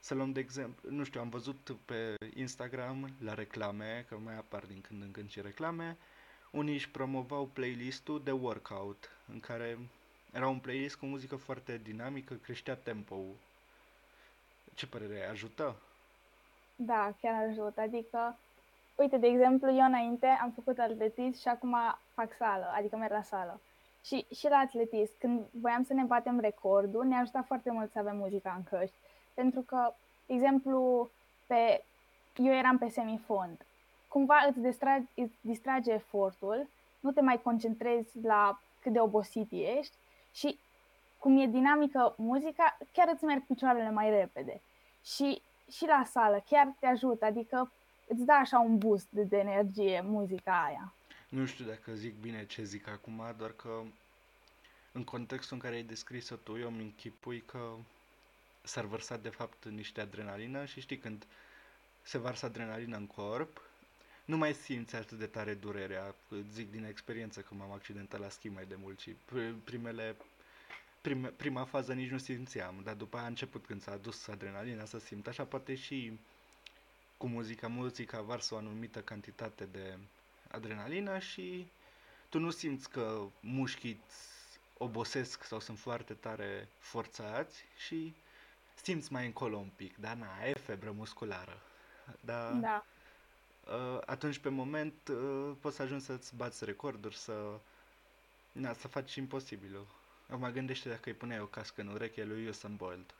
să 0.00 0.14
luăm 0.14 0.32
de 0.32 0.40
exemplu, 0.40 0.90
nu 0.90 1.04
știu, 1.04 1.20
am 1.20 1.28
văzut 1.28 1.76
pe 1.84 2.14
Instagram 2.34 3.12
la 3.20 3.34
reclame, 3.34 4.04
că 4.08 4.16
mai 4.16 4.36
apar 4.36 4.64
din 4.64 4.80
când 4.80 5.02
în 5.02 5.10
când 5.10 5.30
și 5.30 5.40
reclame, 5.40 5.96
unii 6.50 6.74
își 6.74 6.90
promovau 6.90 7.44
playlistul 7.52 8.22
de 8.24 8.30
workout, 8.30 9.10
în 9.32 9.40
care 9.40 9.78
era 10.32 10.48
un 10.48 10.58
playlist 10.58 10.96
cu 10.96 11.06
muzică 11.06 11.36
foarte 11.36 11.80
dinamică, 11.82 12.34
creștea 12.34 12.74
tempo-ul. 12.74 13.34
Ce 14.74 14.86
părere 14.86 15.14
ai? 15.14 15.30
Ajută? 15.30 15.76
Da, 16.76 17.14
chiar 17.20 17.48
ajută. 17.48 17.80
Adică, 17.80 18.36
uite, 18.94 19.16
de 19.16 19.26
exemplu, 19.26 19.70
eu 19.70 19.84
înainte 19.84 20.26
am 20.26 20.50
făcut 20.50 20.78
atletism 20.78 21.40
și 21.40 21.48
acum 21.48 21.76
fac 22.14 22.36
sală, 22.36 22.72
adică 22.76 22.96
merg 22.96 23.12
la 23.12 23.22
sală. 23.22 23.60
Și, 24.04 24.26
și 24.34 24.48
la 24.48 24.56
atletism, 24.56 25.12
când 25.18 25.40
voiam 25.50 25.84
să 25.84 25.92
ne 25.92 26.02
batem 26.02 26.40
recordul, 26.40 27.04
ne 27.04 27.16
ajuta 27.16 27.42
foarte 27.42 27.70
mult 27.70 27.90
să 27.90 27.98
avem 27.98 28.16
muzica 28.16 28.54
în 28.56 28.62
căști 28.64 28.94
pentru 29.34 29.60
că, 29.60 29.92
de 30.26 30.34
exemplu, 30.34 31.10
pe, 31.46 31.84
eu 32.36 32.52
eram 32.52 32.78
pe 32.78 32.88
semifond. 32.88 33.66
Cumva 34.10 34.46
îți 34.48 34.60
distrage, 34.60 35.06
îți 35.14 35.34
distrage 35.40 35.92
efortul, 35.92 36.68
nu 37.00 37.12
te 37.12 37.20
mai 37.20 37.42
concentrezi 37.42 38.08
la 38.22 38.60
cât 38.80 38.92
de 38.92 39.00
obosit 39.00 39.48
ești 39.50 39.92
și 40.32 40.58
cum 41.18 41.38
e 41.38 41.46
dinamică 41.46 42.14
muzica, 42.16 42.78
chiar 42.92 43.10
îți 43.14 43.24
merg 43.24 43.42
picioarele 43.46 43.90
mai 43.90 44.10
repede. 44.10 44.60
Și, 45.04 45.42
și 45.72 45.84
la 45.86 46.04
sală 46.10 46.44
chiar 46.48 46.74
te 46.80 46.86
ajută, 46.86 47.24
adică 47.24 47.72
îți 48.06 48.24
dă 48.24 48.32
așa 48.32 48.58
un 48.58 48.78
boost 48.78 49.06
de, 49.10 49.22
de 49.22 49.36
energie 49.36 50.00
muzica 50.04 50.64
aia. 50.64 50.92
Nu 51.28 51.44
știu 51.44 51.64
dacă 51.64 51.92
zic 51.92 52.14
bine 52.20 52.46
ce 52.46 52.62
zic 52.62 52.88
acum, 52.88 53.34
doar 53.38 53.50
că 53.50 53.82
în 54.92 55.04
contextul 55.04 55.56
în 55.56 55.62
care 55.62 55.74
ai 55.74 55.82
descris-o 55.82 56.36
tu, 56.36 56.58
eu 56.58 56.68
îmi 56.68 56.82
închipui 56.82 57.40
că 57.40 57.72
s-ar 58.62 58.84
vărsa 58.84 59.16
de 59.16 59.28
fapt 59.28 59.64
niște 59.64 60.00
adrenalină 60.00 60.64
și 60.64 60.80
știi 60.80 60.98
când 60.98 61.26
se 62.02 62.18
varsă 62.18 62.46
adrenalină 62.46 62.96
în 62.96 63.06
corp, 63.06 63.69
nu 64.30 64.36
mai 64.36 64.54
simți 64.54 64.96
atât 64.96 65.18
de 65.18 65.26
tare 65.26 65.54
durerea. 65.54 66.14
Zic 66.52 66.70
din 66.70 66.84
experiență 66.84 67.40
că 67.40 67.54
m-am 67.54 67.72
accidentat 67.72 68.20
la 68.20 68.28
schi 68.28 68.48
mai 68.48 68.64
de 68.68 68.74
mult 68.82 69.00
și 69.00 69.16
primele 69.64 70.16
prime, 71.00 71.28
prima 71.28 71.64
fază 71.64 71.92
nici 71.92 72.10
nu 72.10 72.18
simțeam, 72.18 72.80
dar 72.84 72.94
după 72.94 73.16
aia 73.16 73.24
a 73.24 73.28
început 73.28 73.66
când 73.66 73.82
s-a 73.82 73.92
adus 73.92 74.26
adrenalina 74.28 74.84
să 74.84 74.98
simt 74.98 75.26
așa, 75.26 75.44
poate 75.44 75.74
și 75.74 76.18
cu 77.16 77.26
muzica, 77.26 77.66
muzica 77.68 78.20
varsă 78.20 78.54
o 78.54 78.56
anumită 78.56 79.00
cantitate 79.00 79.64
de 79.72 79.98
adrenalină 80.50 81.18
și 81.18 81.66
tu 82.28 82.38
nu 82.38 82.50
simți 82.50 82.90
că 82.90 83.22
mușchii 83.40 84.00
obosesc 84.78 85.44
sau 85.44 85.60
sunt 85.60 85.78
foarte 85.78 86.12
tare 86.14 86.68
forțați 86.78 87.64
și 87.86 88.14
simți 88.82 89.12
mai 89.12 89.26
încolo 89.26 89.56
un 89.56 89.70
pic, 89.76 89.96
dar 89.96 90.14
na, 90.16 90.44
e 90.46 90.52
febră 90.52 90.90
musculară. 90.90 91.60
Dar 92.20 92.52
da. 92.52 92.84
Uh, 93.70 94.00
atunci 94.06 94.38
pe 94.38 94.48
moment 94.48 94.94
uh, 95.08 95.56
poți 95.60 95.76
să 95.76 95.82
ajungi 95.82 96.04
să-ți 96.04 96.36
bați 96.36 96.64
recorduri, 96.64 97.16
să, 97.16 97.32
na, 98.52 98.72
să 98.72 98.88
faci 98.88 99.14
imposibilul. 99.14 99.86
Acum 100.30 100.50
gândește 100.52 100.88
dacă 100.88 101.02
îi 101.04 101.14
puneai 101.14 101.40
o 101.40 101.44
cască 101.44 101.80
în 101.80 101.88
ureche 101.88 102.24
lui 102.24 102.48
Usain 102.48 102.76
Bolt. 102.76 103.14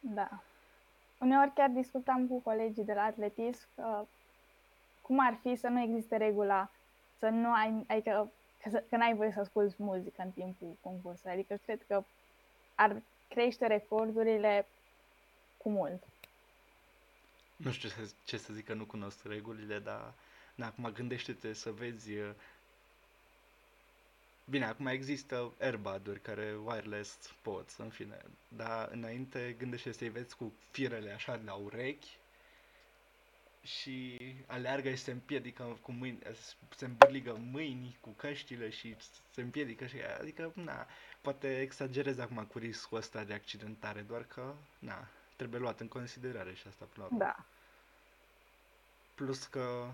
Da. 0.00 0.42
Uneori 1.18 1.52
chiar 1.54 1.68
discutam 1.68 2.26
cu 2.26 2.40
colegii 2.40 2.84
de 2.84 2.92
la 2.92 3.02
atletism 3.02 3.66
că 3.74 4.06
cum 5.02 5.26
ar 5.26 5.38
fi 5.42 5.56
să 5.56 5.68
nu 5.68 5.80
existe 5.80 6.16
regula 6.16 6.70
să 7.18 7.28
nu 7.28 7.52
ai, 7.52 7.84
adică 7.88 8.30
că, 8.62 8.82
că 8.88 8.96
n-ai 8.96 9.14
voie 9.14 9.32
să 9.32 9.40
asculti 9.40 9.74
muzică 9.76 10.22
în 10.22 10.30
timpul 10.30 10.76
concursului. 10.80 11.32
Adică 11.32 11.58
cred 11.64 11.84
că 11.86 12.04
ar 12.74 13.02
crește 13.28 13.66
recordurile 13.66 14.66
cu 15.56 15.70
mult. 15.70 16.02
Nu 17.56 17.72
știu 17.72 17.88
ce 18.24 18.36
să 18.36 18.52
zic 18.52 18.64
că 18.64 18.74
nu 18.74 18.84
cunosc 18.84 19.24
regulile, 19.24 19.78
dar 19.78 20.14
na, 20.54 20.66
acum 20.66 20.92
gândește-te 20.92 21.52
să 21.52 21.70
vezi 21.70 22.10
Bine, 24.50 24.64
acum 24.64 24.86
există 24.86 25.54
airbud 25.60 26.18
care 26.22 26.56
wireless 26.64 27.34
poți, 27.42 27.80
în 27.80 27.88
fine, 27.90 28.22
dar 28.48 28.88
înainte 28.92 29.54
gândește 29.58 29.92
să-i 29.92 30.08
vezi 30.08 30.36
cu 30.36 30.52
firele 30.70 31.10
așa 31.10 31.40
la 31.44 31.54
urechi 31.54 32.18
și 33.62 34.18
aleargă 34.46 34.90
și 34.90 34.96
se 34.96 35.10
împiedică 35.10 35.78
cu 35.82 35.92
mâini, 35.92 36.18
se 36.76 36.84
îmbârligă 36.84 37.36
mâini 37.50 37.98
cu 38.00 38.10
căștile 38.10 38.70
și 38.70 38.96
se 39.30 39.40
împiedică 39.40 39.86
și 39.86 39.96
adică, 40.20 40.52
na, 40.54 40.86
poate 41.20 41.60
exagerez 41.60 42.18
acum 42.18 42.44
cu 42.44 42.58
riscul 42.58 42.98
ăsta 42.98 43.24
de 43.24 43.34
accidentare, 43.34 44.00
doar 44.00 44.24
că, 44.24 44.54
na, 44.78 45.08
trebuie 45.36 45.60
luat 45.60 45.80
în 45.80 45.88
considerare 45.88 46.54
și 46.54 46.66
asta 46.66 46.84
până 46.92 47.06
la 47.10 47.16
Da. 47.18 47.44
Plus 49.14 49.44
că, 49.44 49.90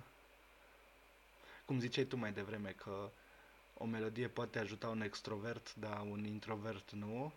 cum 1.65 1.79
ziceai 1.81 2.05
tu 2.05 2.17
mai 2.17 2.33
devreme, 2.33 2.71
că 2.71 3.11
o 3.79 3.85
melodie 3.85 4.29
poate 4.29 4.59
ajuta 4.59 4.89
un 4.89 5.01
extrovert, 5.01 5.75
dar 5.75 6.01
un 6.01 6.25
introvert 6.25 6.91
nu. 6.91 7.33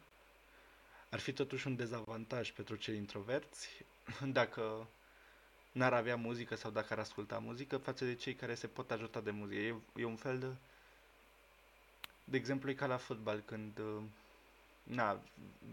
Ar 1.10 1.20
fi 1.20 1.34
totuși 1.34 1.68
un 1.68 1.76
dezavantaj 1.76 2.52
pentru 2.52 2.76
cei 2.76 2.96
introverți 2.96 3.70
dacă 4.40 4.88
n-ar 5.72 5.94
avea 5.94 6.16
muzică 6.16 6.56
sau 6.56 6.72
dacă 6.72 6.94
ar 6.94 7.00
asculta 7.00 7.38
muzică 7.40 7.78
față 7.78 8.06
de 8.06 8.16
cei 8.16 8.36
care 8.36 8.56
se 8.56 8.68
pot 8.68 8.92
ajuta 8.92 9.20
de 9.22 9.32
muzică. 9.32 9.60
E, 9.62 9.76
e 9.96 10.06
un 10.06 10.16
fel 10.16 10.40
de... 10.40 10.48
De 12.24 12.38
exemplu, 12.38 12.70
e 12.70 12.74
ca 12.74 12.86
la 12.86 12.98
fotbal 12.98 13.40
când 13.46 13.80
na, 14.84 15.20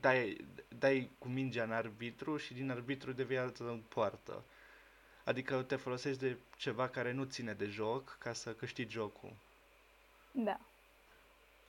dai, 0.00 0.44
dai 0.78 1.10
cu 1.18 1.28
mingea 1.28 1.62
în 1.62 1.72
arbitru 1.72 2.36
și 2.36 2.54
din 2.54 2.70
arbitru 2.70 3.12
devii 3.12 3.38
altă 3.38 3.80
poartă. 3.88 4.42
Adică 5.24 5.62
te 5.62 5.76
folosești 5.76 6.20
de 6.20 6.36
ceva 6.56 6.88
care 6.88 7.12
nu 7.12 7.24
ține 7.24 7.52
de 7.52 7.66
joc 7.66 8.16
ca 8.18 8.32
să 8.32 8.52
câștigi 8.52 8.92
jocul. 8.92 9.32
Da. 10.32 10.60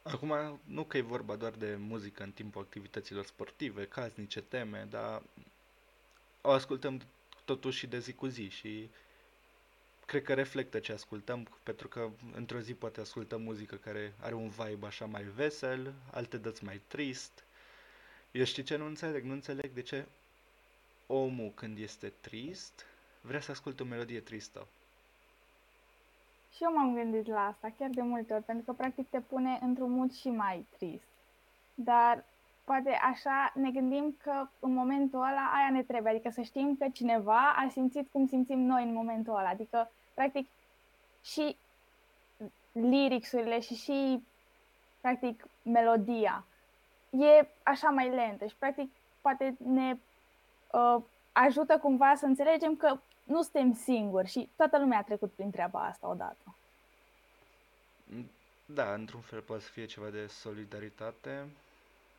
Acum, 0.04 0.60
nu 0.64 0.84
că 0.84 0.98
e 0.98 1.02
vorba 1.02 1.36
doar 1.36 1.52
de 1.52 1.76
muzică 1.80 2.24
în 2.24 2.32
timpul 2.32 2.62
activităților 2.62 3.26
sportive, 3.26 3.86
casnice, 3.88 4.42
teme, 4.42 4.88
dar 4.90 5.22
o 6.42 6.50
ascultăm 6.50 7.02
totuși 7.46 7.78
și 7.78 7.88
de 7.88 8.00
zi 8.00 8.14
cu 8.14 8.26
zi 8.28 8.50
și 8.50 8.90
cred 10.12 10.24
că 10.24 10.34
reflectă 10.34 10.80
ce 10.80 10.92
ascultăm, 10.92 11.48
pentru 11.64 11.88
că 11.88 12.10
într-o 12.36 12.60
zi 12.60 12.74
poate 12.74 13.00
ascultăm 13.02 13.42
muzică 13.42 13.76
care 13.76 14.14
are 14.22 14.34
un 14.34 14.50
vibe 14.50 14.86
așa 14.86 15.06
mai 15.06 15.24
vesel, 15.24 15.94
alte 16.12 16.38
dăți 16.38 16.64
mai 16.64 16.82
trist. 16.88 17.44
Eu 18.32 18.44
știi 18.44 18.64
ce 18.64 18.76
nu 18.78 18.86
înțeleg? 18.86 19.24
Nu 19.24 19.32
înțeleg 19.32 19.72
de 19.74 19.82
ce 19.82 20.06
omul 21.08 21.52
când 21.56 21.78
este 21.78 22.14
trist 22.22 22.86
vrea 23.22 23.40
să 23.40 23.52
asculte 23.52 23.84
o 23.84 23.86
melodie 23.86 24.20
tristă. 24.20 24.68
Și 26.56 26.64
eu 26.64 26.74
m-am 26.74 26.94
gândit 26.96 27.28
la 27.28 27.46
asta 27.46 27.74
chiar 27.78 27.90
de 27.90 28.02
multe 28.02 28.34
ori, 28.34 28.44
pentru 28.44 28.66
că 28.66 28.72
practic 28.74 29.10
te 29.10 29.20
pune 29.20 29.60
într-un 29.62 29.92
mood 29.92 30.14
și 30.14 30.30
mai 30.30 30.66
trist. 30.78 31.08
Dar 31.74 32.24
poate 32.64 32.90
așa 32.90 33.52
ne 33.56 33.72
gândim 33.72 34.16
că 34.24 34.48
în 34.60 34.74
momentul 34.74 35.20
ăla 35.20 35.52
aia 35.56 35.70
ne 35.72 35.84
trebuie, 35.84 36.12
adică 36.12 36.30
să 36.30 36.42
știm 36.42 36.76
că 36.80 36.86
cineva 36.94 37.54
a 37.56 37.68
simțit 37.70 38.08
cum 38.12 38.28
simțim 38.28 38.60
noi 38.60 38.84
în 38.84 38.94
momentul 38.94 39.36
ăla. 39.36 39.50
Adică, 39.50 39.92
practic, 40.14 40.48
și 41.24 41.58
liricsurile 42.72 43.60
și 43.60 43.76
și, 43.76 44.24
practic, 45.02 45.48
melodia 45.62 46.46
e 47.10 47.48
așa 47.64 47.90
mai 47.90 48.10
lentă 48.10 48.46
și, 48.46 48.56
practic, 48.60 48.92
poate 49.22 49.56
ne 49.58 49.98
uh, 50.72 51.04
ajută 51.32 51.78
cumva 51.78 52.16
să 52.16 52.26
înțelegem 52.26 52.76
că 52.76 53.00
nu 53.24 53.42
suntem 53.42 53.74
singuri 53.74 54.28
și 54.28 54.50
toată 54.56 54.80
lumea 54.80 54.98
a 54.98 55.04
trecut 55.04 55.32
prin 55.32 55.52
treaba 55.52 55.80
asta 55.86 56.08
odată. 56.08 56.56
Da, 58.66 58.94
într-un 58.94 59.22
fel 59.22 59.42
poate 59.42 59.64
să 59.64 59.70
fie 59.70 59.86
ceva 59.86 60.10
de 60.10 60.28
solidaritate, 60.28 61.50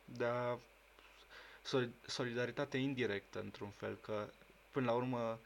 dar 0.05 0.57
solidaritate 2.07 2.77
indirectă, 2.77 3.39
într-un 3.39 3.69
fel, 3.69 3.97
că 4.01 4.25
până 4.71 4.85
la 4.85 4.93
urmă 4.93 5.39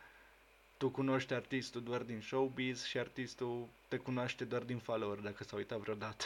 tu 0.77 0.89
cunoști 0.89 1.33
artistul 1.33 1.83
doar 1.83 2.01
din 2.01 2.21
showbiz 2.21 2.83
și 2.83 2.97
artistul 2.97 3.67
te 3.87 3.97
cunoaște 3.97 4.43
doar 4.45 4.61
din 4.61 4.77
follower, 4.77 5.17
dacă 5.17 5.43
s-a 5.43 5.55
uitat 5.55 5.79
vreodată. 5.79 6.25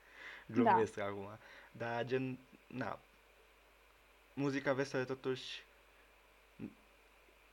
Glumesc 0.54 0.94
da. 0.94 1.04
acum. 1.04 1.38
Dar 1.72 2.04
gen, 2.04 2.38
na, 2.66 2.98
muzica 4.34 4.72
veselă 4.72 5.04
totuși 5.04 5.62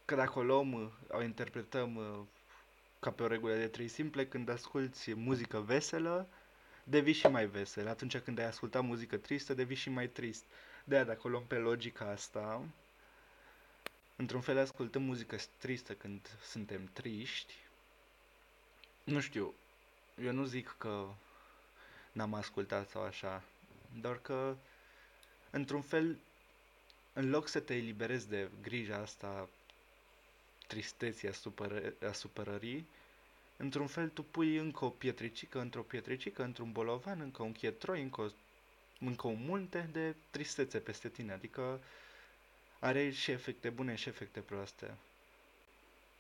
că 0.05 0.15
dacă 0.15 0.39
o 0.39 0.43
luăm, 0.43 0.91
o 1.09 1.21
interpretăm 1.21 1.95
uh, 1.95 2.19
ca 2.99 3.11
pe 3.11 3.23
o 3.23 3.27
regulă 3.27 3.55
de 3.55 3.67
trei 3.67 3.87
simple, 3.87 4.27
când 4.27 4.49
asculti 4.49 5.13
muzică 5.13 5.59
veselă, 5.59 6.27
devii 6.83 7.13
și 7.13 7.27
mai 7.27 7.45
vesel. 7.45 7.87
Atunci 7.87 8.17
când 8.17 8.39
ai 8.39 8.45
ascultat 8.45 8.83
muzică 8.83 9.17
tristă, 9.17 9.53
devii 9.53 9.75
și 9.75 9.89
mai 9.89 10.07
trist. 10.07 10.43
De 10.83 10.95
aia, 10.95 11.03
dacă 11.03 11.21
o 11.23 11.29
luăm 11.29 11.43
pe 11.47 11.55
logica 11.55 12.09
asta, 12.09 12.61
într-un 14.15 14.41
fel 14.41 14.57
ascultăm 14.57 15.01
muzică 15.01 15.37
tristă 15.57 15.93
când 15.93 16.29
suntem 16.43 16.89
triști. 16.93 17.53
Nu 19.03 19.19
știu, 19.19 19.53
eu 20.23 20.31
nu 20.31 20.43
zic 20.45 20.75
că 20.77 21.07
n-am 22.11 22.33
ascultat 22.33 22.89
sau 22.89 23.01
așa, 23.01 23.43
doar 24.01 24.19
că, 24.21 24.55
într-un 25.49 25.81
fel, 25.81 26.17
în 27.13 27.29
loc 27.29 27.47
să 27.47 27.59
te 27.59 27.75
eliberezi 27.75 28.27
de 28.29 28.49
grija 28.61 28.95
asta 28.97 29.49
tristeții, 30.67 31.27
a, 31.27 31.31
supără, 31.31 31.93
a 32.09 32.11
supărării, 32.11 32.87
într-un 33.57 33.87
fel 33.87 34.09
tu 34.09 34.23
pui 34.23 34.57
încă 34.57 34.85
o 34.85 34.89
pietricică 34.89 35.59
într-o 35.59 35.81
pietricică, 35.81 36.43
într-un 36.43 36.71
bolovan, 36.71 37.19
încă 37.19 37.43
un 37.43 37.51
chietroi, 37.51 38.01
încă, 38.01 38.21
o, 38.21 38.27
încă 38.99 39.27
un 39.27 39.43
munte 39.45 39.89
de 39.91 40.15
tristețe 40.29 40.79
peste 40.79 41.09
tine. 41.09 41.33
Adică 41.33 41.79
are 42.85 43.09
și 43.09 43.31
efecte 43.31 43.69
bune 43.69 43.95
și 43.95 44.09
efecte 44.09 44.39
proaste. 44.39 44.93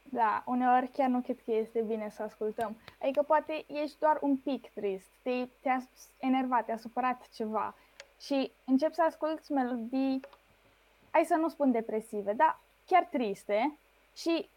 Da, 0.03 0.43
uneori 0.45 0.87
chiar 0.87 1.09
nu 1.09 1.21
cred 1.21 1.37
că 1.45 1.51
este 1.51 1.81
bine 1.81 2.09
să 2.09 2.23
ascultăm. 2.23 2.77
Adică 3.01 3.21
poate 3.21 3.65
ești 3.67 3.99
doar 3.99 4.17
un 4.21 4.37
pic 4.37 4.69
trist, 4.73 5.05
te, 5.21 5.47
te-a 5.61 5.87
enervat, 6.19 6.65
te-a 6.65 6.77
supărat 6.77 7.29
ceva 7.33 7.75
și 8.21 8.51
începi 8.65 8.95
să 8.95 9.01
asculti 9.01 9.51
melodii, 9.51 10.19
hai 11.11 11.25
să 11.25 11.35
nu 11.35 11.49
spun 11.49 11.71
depresive, 11.71 12.33
dar 12.33 12.59
chiar 12.85 13.03
triste 13.03 13.77
și 14.15 14.49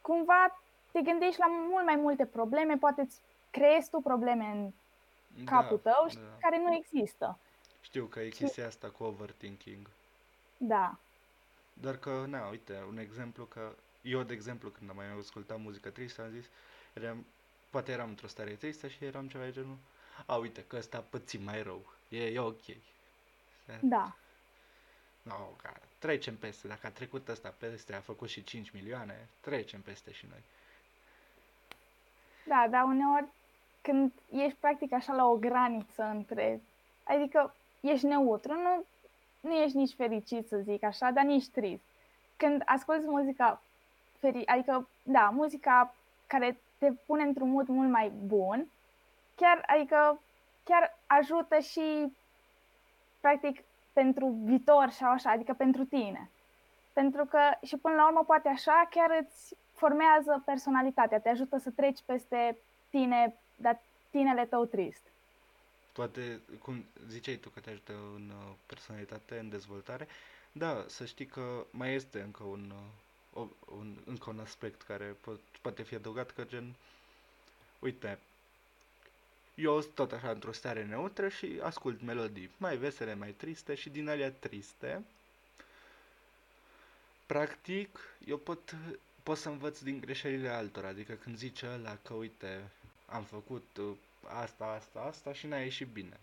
cumva 0.00 0.60
te 0.92 1.00
gândești 1.00 1.40
la 1.40 1.46
mult 1.48 1.84
mai 1.84 1.96
multe 1.96 2.26
probleme, 2.26 2.76
poate 2.76 3.00
îți 3.00 3.20
creezi 3.50 3.90
tu 3.90 4.00
probleme 4.00 4.44
în 4.44 4.72
da, 5.44 5.50
capul 5.50 5.78
tău 5.78 6.06
da. 6.14 6.20
care 6.40 6.58
nu 6.58 6.74
există. 6.74 7.38
Știu 7.80 8.04
că 8.04 8.20
e 8.20 8.28
chestia 8.28 8.66
asta 8.66 8.88
cu 8.88 9.04
overthinking. 9.04 9.90
Da. 10.56 10.96
Doar 11.72 11.96
că, 11.96 12.24
na, 12.28 12.48
uite, 12.48 12.84
un 12.88 12.98
exemplu 12.98 13.44
că 13.44 13.74
eu, 14.02 14.22
de 14.22 14.32
exemplu, 14.32 14.68
când 14.68 14.90
am 14.90 14.96
mai 14.96 15.06
ascultat 15.18 15.60
muzică 15.60 15.90
tristă, 15.90 16.22
am 16.22 16.30
zis, 16.30 16.46
eram, 16.92 17.26
poate 17.70 17.92
eram 17.92 18.08
într-o 18.08 18.26
stare 18.26 18.50
tristă 18.50 18.88
și 18.88 19.04
eram 19.04 19.28
ceva 19.28 19.44
de 19.44 19.52
genul, 19.52 19.76
a, 20.26 20.36
uite, 20.36 20.64
că 20.66 20.76
ăsta 20.76 21.04
păți 21.10 21.36
mai 21.36 21.62
rău, 21.62 21.92
e, 22.08 22.24
e 22.24 22.38
ok. 22.38 22.64
Da. 23.80 24.16
No, 25.22 25.34
ca, 25.62 25.72
trecem 25.98 26.36
peste, 26.36 26.68
dacă 26.68 26.86
a 26.86 26.90
trecut 26.90 27.28
ăsta 27.28 27.54
peste, 27.58 27.94
a 27.94 28.00
făcut 28.00 28.28
și 28.28 28.44
5 28.44 28.70
milioane, 28.70 29.28
trecem 29.40 29.80
peste 29.80 30.12
și 30.12 30.26
noi. 30.30 30.42
Da, 32.46 32.66
dar 32.70 32.84
uneori 32.84 33.26
când 33.80 34.12
ești 34.30 34.58
practic 34.60 34.92
așa 34.92 35.12
la 35.12 35.24
o 35.26 35.36
graniță 35.36 36.02
între, 36.02 36.60
adică 37.04 37.54
ești 37.80 38.06
neutru, 38.06 38.52
nu, 38.52 38.84
nu 39.42 39.52
ești 39.52 39.76
nici 39.76 39.94
fericit 39.94 40.48
să 40.48 40.56
zic 40.56 40.82
așa, 40.82 41.10
dar 41.10 41.24
nici 41.24 41.48
trist. 41.48 41.82
Când 42.36 42.62
asculti 42.64 43.06
muzica, 43.06 43.62
feri, 44.18 44.46
adică, 44.46 44.88
da, 45.02 45.30
muzica 45.32 45.94
care 46.26 46.58
te 46.78 46.92
pune 47.06 47.22
într-un 47.22 47.50
mod 47.50 47.66
mult 47.66 47.90
mai 47.90 48.12
bun, 48.26 48.68
chiar, 49.34 49.64
adică, 49.66 50.20
chiar 50.64 50.98
ajută 51.06 51.58
și, 51.58 52.12
practic, 53.20 53.62
pentru 53.92 54.26
viitor 54.44 54.90
sau 54.90 55.10
așa, 55.10 55.30
adică 55.30 55.52
pentru 55.52 55.84
tine. 55.84 56.30
Pentru 56.92 57.24
că 57.24 57.38
și 57.62 57.76
până 57.76 57.94
la 57.94 58.06
urmă 58.06 58.24
poate 58.26 58.48
așa 58.48 58.86
chiar 58.90 59.18
îți 59.20 59.56
formează 59.72 60.42
personalitatea, 60.44 61.20
te 61.20 61.28
ajută 61.28 61.58
să 61.58 61.70
treci 61.70 62.00
peste 62.06 62.58
tine, 62.90 63.34
dar 63.56 63.80
tinele 64.10 64.44
tău 64.44 64.64
trist. 64.64 65.11
Poate, 65.92 66.40
cum 66.58 66.84
ziceai 67.08 67.36
tu 67.36 67.48
că 67.48 67.60
te 67.60 67.70
ajută 67.70 67.92
în 67.92 68.32
uh, 68.36 68.54
personalitate, 68.66 69.38
în 69.38 69.48
dezvoltare, 69.48 70.08
Da, 70.52 70.84
să 70.88 71.04
știi 71.06 71.26
că 71.26 71.66
mai 71.70 71.94
este 71.94 72.20
încă 72.20 72.42
un, 72.42 72.72
uh, 72.74 73.40
o, 73.40 73.48
un, 73.76 73.96
încă 74.04 74.30
un 74.30 74.38
aspect 74.40 74.82
care 74.82 75.12
po- 75.12 75.60
poate 75.62 75.82
fi 75.82 75.94
adăugat, 75.94 76.30
că 76.30 76.44
gen, 76.44 76.74
uite, 77.78 78.18
eu 79.54 79.80
sunt 79.80 79.94
tot 79.94 80.12
așa 80.12 80.30
într-o 80.30 80.52
stare 80.52 80.84
neutră 80.84 81.28
și 81.28 81.58
ascult 81.62 82.02
melodii 82.02 82.50
mai 82.56 82.76
vesele, 82.76 83.14
mai 83.14 83.30
triste 83.30 83.74
și 83.74 83.90
din 83.90 84.08
alea 84.08 84.32
triste, 84.32 85.04
practic, 87.26 87.98
eu 88.26 88.36
pot, 88.36 88.76
pot 89.22 89.38
să 89.38 89.48
învăț 89.48 89.78
din 89.80 90.00
greșelile 90.00 90.48
altora, 90.48 90.88
adică 90.88 91.12
când 91.12 91.36
zice 91.36 91.66
ăla 91.66 91.96
că, 92.02 92.14
uite, 92.14 92.70
am 93.06 93.24
făcut 93.24 93.66
uh, 93.78 93.92
asta, 94.26 94.64
asta, 94.64 95.00
asta 95.00 95.32
și 95.32 95.46
n-a 95.46 95.58
ieșit 95.58 95.88
bine. 95.88 96.20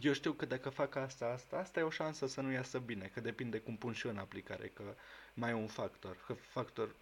Eu 0.00 0.12
știu 0.12 0.32
că 0.32 0.46
dacă 0.46 0.68
fac 0.68 0.94
asta, 0.94 1.26
asta, 1.26 1.56
asta 1.56 1.80
e 1.80 1.82
o 1.82 1.90
șansă 1.90 2.26
să 2.26 2.40
nu 2.40 2.50
iasă 2.50 2.78
bine, 2.78 3.10
că 3.14 3.20
depinde 3.20 3.58
cum 3.58 3.76
pun 3.76 3.92
și 3.92 4.06
eu 4.06 4.12
în 4.12 4.18
aplicare, 4.18 4.70
că 4.74 4.82
mai 5.34 5.50
e 5.50 5.54
un 5.54 5.66
factor, 5.66 6.16
că 6.26 6.32
factor, 6.32 6.94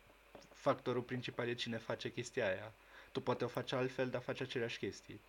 factorul 0.52 1.02
principal 1.02 1.48
e 1.48 1.54
cine 1.54 1.76
face 1.76 2.12
chestia 2.12 2.46
aia. 2.46 2.72
Tu 3.12 3.20
poate 3.20 3.44
o 3.44 3.48
faci 3.48 3.72
altfel, 3.72 4.10
dar 4.10 4.22
faci 4.22 4.40
aceleași 4.40 4.78
chestii. 4.78 5.20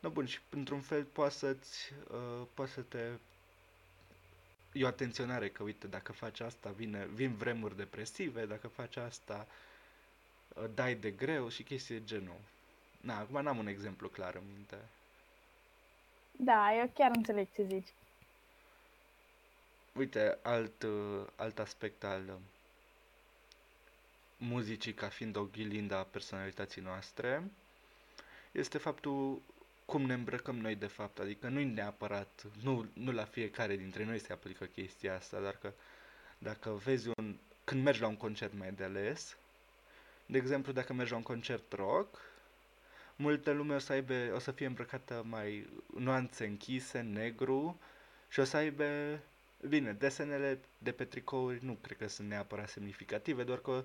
No, 0.00 0.10
bun, 0.10 0.26
și 0.26 0.38
într-un 0.50 0.80
fel 0.80 1.04
poate 1.04 1.34
să-ți, 1.34 1.92
uh, 2.10 2.46
poate 2.54 2.70
să 2.70 2.80
te... 2.80 3.10
E 4.72 4.84
o 4.84 4.86
atenționare 4.86 5.48
că, 5.48 5.62
uite, 5.62 5.86
dacă 5.86 6.12
faci 6.12 6.40
asta, 6.40 6.70
vine, 6.70 7.06
vin 7.06 7.34
vremuri 7.34 7.76
depresive, 7.76 8.46
dacă 8.46 8.68
faci 8.68 8.96
asta, 8.96 9.46
uh, 10.48 10.64
dai 10.74 10.94
de 10.94 11.10
greu 11.10 11.48
și 11.48 11.62
chestii 11.62 11.94
de 11.94 12.04
genul. 12.04 12.40
Na, 13.00 13.18
acum 13.18 13.42
n-am 13.42 13.58
un 13.58 13.66
exemplu 13.66 14.08
clar 14.08 14.34
în 14.34 14.42
minte. 14.54 14.76
Da, 16.30 16.74
eu 16.74 16.90
chiar 16.94 17.10
înțeleg 17.14 17.46
ce 17.54 17.62
zici. 17.62 17.88
Uite, 19.92 20.38
alt, 20.42 20.82
uh, 20.82 21.26
alt 21.36 21.58
aspect 21.58 22.04
al 22.04 22.22
uh, 22.28 22.34
muzicii 24.36 24.94
ca 24.94 25.08
fiind 25.08 25.36
o 25.36 25.44
ghilindă 25.44 25.96
a 25.96 26.02
personalității 26.02 26.82
noastre 26.82 27.42
este 28.52 28.78
faptul 28.78 29.42
cum 29.84 30.02
ne 30.02 30.14
îmbrăcăm 30.14 30.56
noi 30.56 30.74
de 30.74 30.86
fapt, 30.86 31.18
adică 31.18 31.48
nu-i 31.48 31.64
neapărat, 31.64 32.44
nu, 32.62 32.86
nu 32.92 33.12
la 33.12 33.24
fiecare 33.24 33.76
dintre 33.76 34.04
noi 34.04 34.18
se 34.18 34.32
aplică 34.32 34.64
chestia 34.64 35.14
asta, 35.14 35.40
dar 35.40 35.56
că 35.56 35.72
dacă 36.38 36.70
vezi 36.70 37.08
un, 37.16 37.36
când 37.64 37.82
mergi 37.82 38.00
la 38.00 38.06
un 38.06 38.16
concert 38.16 38.52
mai 38.58 38.72
de 38.72 38.84
ales, 38.84 39.36
de 40.26 40.38
exemplu 40.38 40.72
dacă 40.72 40.92
mergi 40.92 41.10
la 41.10 41.16
un 41.16 41.22
concert 41.22 41.72
rock, 41.72 42.20
multă 43.20 43.50
lume 43.50 43.74
o 43.74 43.78
să 43.78 43.92
aibă, 43.92 44.14
o 44.34 44.38
să 44.38 44.50
fie 44.50 44.66
îmbrăcată 44.66 45.22
mai 45.28 45.68
nuanțe 45.96 46.44
închise, 46.46 47.00
negru 47.00 47.78
și 48.28 48.40
o 48.40 48.44
să 48.44 48.56
aibă, 48.56 49.18
bine, 49.68 49.92
desenele 49.92 50.58
de 50.78 50.92
pe 50.92 51.04
tricouri 51.04 51.64
nu 51.64 51.72
cred 51.80 51.96
că 51.96 52.08
sunt 52.08 52.28
neapărat 52.28 52.68
semnificative, 52.68 53.42
doar 53.44 53.58
că 53.58 53.84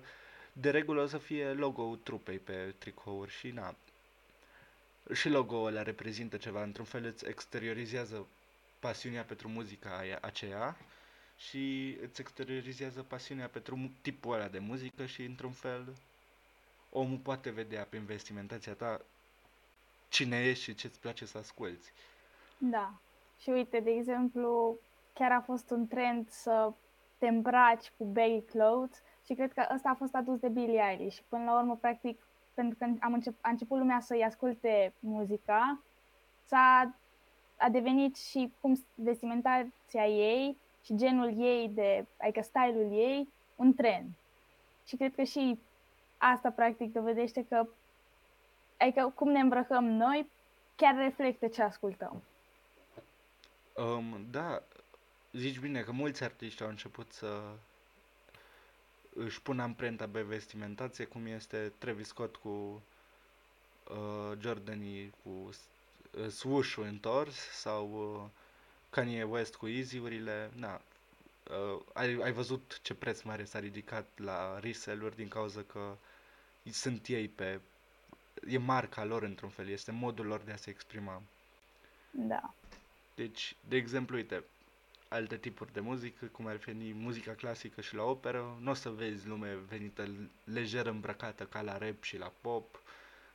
de 0.52 0.70
regulă 0.70 1.02
o 1.02 1.06
să 1.06 1.18
fie 1.18 1.52
logo-ul 1.52 1.96
trupei 1.96 2.38
pe 2.38 2.74
tricouri 2.78 3.30
și 3.30 3.48
na, 3.50 3.74
și 5.12 5.28
logo-ul 5.28 5.66
ăla 5.66 5.82
reprezintă 5.82 6.36
ceva, 6.36 6.62
într-un 6.62 6.84
fel 6.84 7.04
îți 7.04 7.26
exteriorizează 7.28 8.26
pasiunea 8.78 9.22
pentru 9.24 9.48
muzica 9.48 9.98
aia, 9.98 10.18
aceea 10.22 10.76
și 11.36 11.96
îți 12.02 12.20
exteriorizează 12.20 13.02
pasiunea 13.02 13.48
pentru 13.48 13.90
tipul 14.00 14.34
ăla 14.34 14.48
de 14.48 14.58
muzică 14.58 15.06
și 15.06 15.22
într-un 15.24 15.52
fel 15.52 15.94
omul 16.90 17.18
poate 17.18 17.50
vedea 17.50 17.82
prin 17.84 18.04
vestimentația 18.04 18.72
ta 18.72 19.00
cine 20.14 20.36
ești 20.36 20.62
și 20.62 20.74
ce-ți 20.74 21.00
place 21.00 21.26
să 21.26 21.38
asculti. 21.38 21.92
Da. 22.58 22.92
Și 23.38 23.50
uite, 23.50 23.80
de 23.80 23.90
exemplu, 23.90 24.78
chiar 25.12 25.32
a 25.32 25.40
fost 25.40 25.70
un 25.70 25.86
trend 25.86 26.28
să 26.30 26.72
te 27.18 27.28
îmbraci 27.28 27.92
cu 27.98 28.04
baggy 28.04 28.40
clothes 28.40 29.02
și 29.26 29.34
cred 29.34 29.52
că 29.52 29.66
ăsta 29.74 29.88
a 29.88 29.94
fost 29.94 30.14
adus 30.14 30.38
de 30.38 30.48
Billie 30.48 30.82
Eilish. 30.90 31.16
Și 31.16 31.22
până 31.28 31.44
la 31.44 31.58
urmă, 31.58 31.76
practic, 31.76 32.22
pentru 32.54 32.78
că 32.78 32.86
am 33.00 33.12
încep, 33.12 33.34
a 33.40 33.48
început 33.48 33.78
lumea 33.78 34.00
să-i 34.00 34.24
asculte 34.24 34.92
muzica, 35.00 35.82
s-a 36.46 36.94
a 37.56 37.68
devenit 37.68 38.16
și 38.16 38.52
cum 38.60 38.84
vestimentația 38.94 40.06
ei 40.06 40.56
și 40.84 40.96
genul 40.96 41.40
ei, 41.40 41.68
de, 41.74 42.06
adică 42.20 42.40
stylul 42.42 42.92
ei, 42.92 43.28
un 43.56 43.74
trend. 43.74 44.08
Și 44.86 44.96
cred 44.96 45.14
că 45.14 45.22
și 45.22 45.58
asta 46.18 46.50
practic 46.50 46.92
dovedește 46.92 47.46
că 47.48 47.66
adică 48.78 49.12
cum 49.14 49.30
ne 49.30 49.40
îmbrăcăm 49.40 49.84
noi 49.84 50.30
chiar 50.76 50.94
reflectă 50.96 51.46
ce 51.48 51.62
ascultăm. 51.62 52.22
Um, 53.76 54.26
da, 54.30 54.62
zici 55.32 55.58
bine 55.58 55.80
că 55.82 55.92
mulți 55.92 56.24
artiști 56.24 56.62
au 56.62 56.68
început 56.68 57.12
să 57.12 57.40
își 59.14 59.42
pună 59.42 59.62
amprenta 59.62 60.08
pe 60.12 60.22
vestimentație, 60.22 61.04
cum 61.04 61.26
este 61.26 61.72
Travis 61.78 62.06
Scott 62.06 62.36
cu 62.36 62.48
uh, 63.90 64.38
Jordanii 64.40 65.12
cu 65.22 65.30
uh, 65.30 66.26
swoosh-ul 66.28 66.84
întors 66.84 67.34
sau 67.36 67.90
uh, 67.92 68.30
Kanye 68.90 69.22
West 69.22 69.54
cu 69.54 69.68
Easy-urile. 69.68 70.50
Na, 70.56 70.80
uh, 71.50 71.80
ai, 71.92 72.18
ai 72.22 72.32
văzut 72.32 72.78
ce 72.82 72.94
preț 72.94 73.22
mare 73.22 73.44
s-a 73.44 73.58
ridicat 73.58 74.06
la 74.16 74.58
resell-uri 74.60 75.16
din 75.16 75.28
cauza 75.28 75.62
că 75.62 75.96
sunt 76.70 77.06
ei 77.06 77.28
pe... 77.28 77.60
E 78.48 78.58
marca 78.58 79.04
lor 79.04 79.22
într-un 79.22 79.48
fel, 79.48 79.68
este 79.68 79.92
modul 79.92 80.26
lor 80.26 80.40
de 80.40 80.52
a 80.52 80.56
se 80.56 80.70
exprima. 80.70 81.22
Da. 82.10 82.54
Deci, 83.14 83.56
de 83.68 83.76
exemplu, 83.76 84.16
uite, 84.16 84.44
alte 85.08 85.36
tipuri 85.36 85.72
de 85.72 85.80
muzică, 85.80 86.26
cum 86.26 86.46
ar 86.46 86.56
fi 86.56 86.92
muzica 86.94 87.32
clasică 87.32 87.80
și 87.80 87.94
la 87.94 88.02
operă, 88.02 88.56
nu 88.60 88.70
o 88.70 88.74
să 88.74 88.88
vezi 88.90 89.26
lume 89.26 89.54
venită 89.68 90.08
lejer 90.44 90.86
îmbrăcată 90.86 91.44
ca 91.44 91.60
la 91.62 91.78
rap 91.78 92.02
și 92.02 92.18
la 92.18 92.32
pop, 92.40 92.80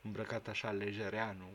îmbrăcată 0.01 0.49
așa 0.49 0.71
lejereanu, 0.71 1.49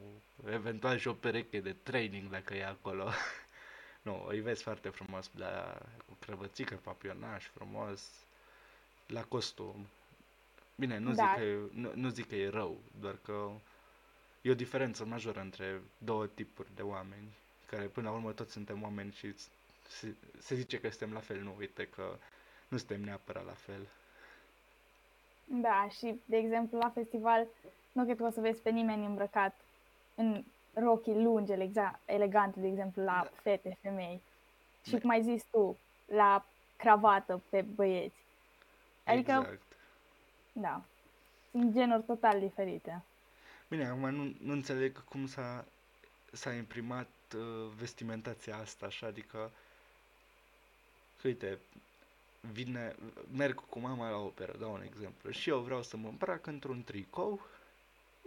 eventual 0.50 0.98
și 0.98 1.09
o 1.09 1.12
pereche 1.12 1.61
de 1.61 1.72
training 1.83 2.30
dacă 2.30 2.54
e 2.54 2.66
acolo. 2.66 3.11
nu, 4.07 4.24
îi 4.28 4.40
vezi 4.40 4.62
foarte 4.62 4.88
frumos 4.88 5.30
la, 5.37 5.78
cu 6.07 6.16
crăvățică, 6.20 6.74
papionaș 6.74 7.44
frumos, 7.46 8.02
la 9.07 9.24
costum. 9.24 9.87
Bine, 10.74 10.98
nu, 10.98 11.12
da. 11.12 11.24
zic 11.24 11.42
că, 11.42 11.78
nu, 11.80 11.90
nu 11.94 12.08
zic 12.08 12.28
că 12.28 12.34
e 12.34 12.48
rău, 12.48 12.76
doar 13.00 13.18
că 13.22 13.50
e 14.42 14.50
o 14.50 14.54
diferență 14.54 15.04
majoră 15.04 15.40
între 15.40 15.80
două 15.98 16.26
tipuri 16.26 16.68
de 16.74 16.82
oameni, 16.82 17.37
care 17.66 17.84
până 17.84 18.08
la 18.08 18.14
urmă 18.14 18.32
toți 18.32 18.52
suntem 18.52 18.82
oameni 18.82 19.12
și 19.12 19.34
se, 19.88 20.14
se 20.38 20.54
zice 20.54 20.80
că 20.80 20.88
suntem 20.88 21.12
la 21.12 21.20
fel, 21.20 21.40
nu 21.42 21.54
uite 21.58 21.87
că 21.87 22.16
nu 22.68 22.76
suntem 22.76 23.00
neapărat 23.00 23.44
la 23.46 23.52
fel. 23.52 23.88
Da, 25.44 25.88
și 25.98 26.20
de 26.24 26.37
exemplu 26.37 26.78
la 26.78 26.90
festival 26.90 27.46
nu 27.92 28.04
cred 28.04 28.16
că 28.16 28.24
o 28.24 28.30
să 28.30 28.40
vezi 28.40 28.60
pe 28.60 28.70
nimeni 28.70 29.06
îmbrăcat 29.06 29.60
în 30.14 30.44
rochii 30.72 31.22
lungi, 31.22 31.52
elegante, 32.04 32.60
de 32.60 32.66
exemplu, 32.66 33.02
la 33.02 33.20
da. 33.22 33.30
fete, 33.42 33.78
femei. 33.80 34.20
Și 34.84 34.92
da. 34.92 34.98
cum 34.98 35.10
ai 35.10 35.22
zis 35.22 35.44
tu, 35.50 35.76
la 36.06 36.44
cravată 36.76 37.42
pe 37.48 37.64
băieți. 37.74 38.22
Adică, 39.04 39.32
exact. 39.32 39.73
Da, 40.55 40.83
sunt 41.51 41.73
genuri 41.73 42.03
total 42.03 42.40
diferite. 42.40 43.03
Bine, 43.69 43.87
acum 43.87 44.11
nu, 44.14 44.35
nu 44.43 44.53
înțeleg 44.53 45.05
cum 45.05 45.27
s-a, 45.27 45.64
s-a 46.33 46.53
imprimat 46.53 47.09
uh, 47.37 47.71
vestimentația 47.79 48.57
asta, 48.57 48.87
așa, 48.87 49.07
adică 49.07 49.51
uite, 51.25 51.59
vine, 52.53 52.95
merg 53.37 53.62
cu 53.69 53.79
mama 53.79 54.11
la 54.11 54.17
operă, 54.17 54.55
dau 54.59 54.73
un 54.73 54.83
exemplu, 54.83 55.31
și 55.31 55.49
eu 55.49 55.59
vreau 55.59 55.83
să 55.83 55.97
mă 55.97 56.09
îmbrac 56.09 56.47
într-un 56.47 56.85
tricou, 56.85 57.40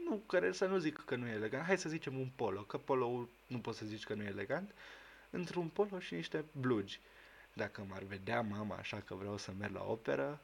nu, 0.09 0.15
care 0.25 0.51
să 0.51 0.65
nu 0.65 0.77
zic 0.77 1.03
că 1.05 1.15
nu 1.15 1.27
e 1.27 1.31
elegant, 1.31 1.65
hai 1.65 1.77
să 1.77 1.89
zicem 1.89 2.19
un 2.19 2.27
polo, 2.35 2.61
că 2.61 2.77
polo 2.77 3.27
nu 3.47 3.57
poți 3.59 3.77
să 3.77 3.85
zici 3.85 4.03
că 4.03 4.13
nu 4.13 4.23
e 4.23 4.27
elegant, 4.27 4.71
într-un 5.29 5.67
polo 5.67 5.99
și 5.99 6.13
niște 6.13 6.45
blugi. 6.51 6.99
Dacă 7.53 7.85
m-ar 7.89 8.03
vedea 8.03 8.41
mama 8.41 8.75
așa 8.75 9.01
că 9.05 9.15
vreau 9.15 9.37
să 9.37 9.51
merg 9.59 9.73
la 9.73 9.83
operă, 9.83 10.39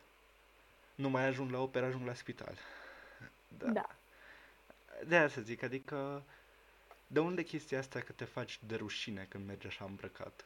nu 0.95 1.09
mai 1.09 1.25
ajung 1.25 1.51
la 1.51 1.61
operă, 1.61 1.85
ajung 1.85 2.05
la 2.05 2.13
spital. 2.13 2.57
Da. 3.57 3.71
da. 3.71 3.89
De 5.07 5.15
aia 5.15 5.27
să 5.27 5.41
zic, 5.41 5.63
adică 5.63 6.23
de 7.07 7.19
unde 7.19 7.43
chestia 7.43 7.79
asta 7.79 7.99
că 7.99 8.11
te 8.11 8.25
faci 8.25 8.59
de 8.67 8.75
rușine 8.75 9.25
când 9.29 9.47
mergi 9.47 9.67
așa 9.67 9.85
îmbrăcat? 9.85 10.45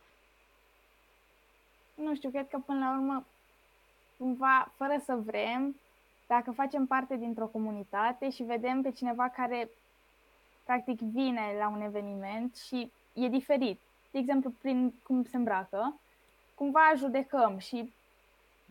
nu 1.98 2.16
știu, 2.16 2.30
cred 2.30 2.48
că 2.48 2.58
până 2.66 2.80
la 2.80 2.92
urmă, 2.92 3.26
cumva, 4.18 4.72
fără 4.76 5.02
să 5.06 5.16
vrem, 5.16 5.76
dacă 6.28 6.52
facem 6.52 6.86
parte 6.86 7.16
dintr-o 7.16 7.46
comunitate 7.46 8.30
și 8.30 8.44
vedem 8.44 8.82
pe 8.82 8.92
cineva 8.92 9.30
care 9.30 9.70
practic 10.64 11.00
vine 11.00 11.56
la 11.60 11.68
un 11.68 11.82
eveniment 11.82 12.56
și 12.56 12.92
e 13.14 13.28
diferit, 13.28 13.80
de 14.12 14.20
exemplu, 14.20 14.54
prin 14.62 14.94
cum 15.04 15.24
se 15.24 15.38
îmbracă, 15.38 16.00
cumva 16.56 16.94
judecăm 16.96 17.58
și... 17.58 17.94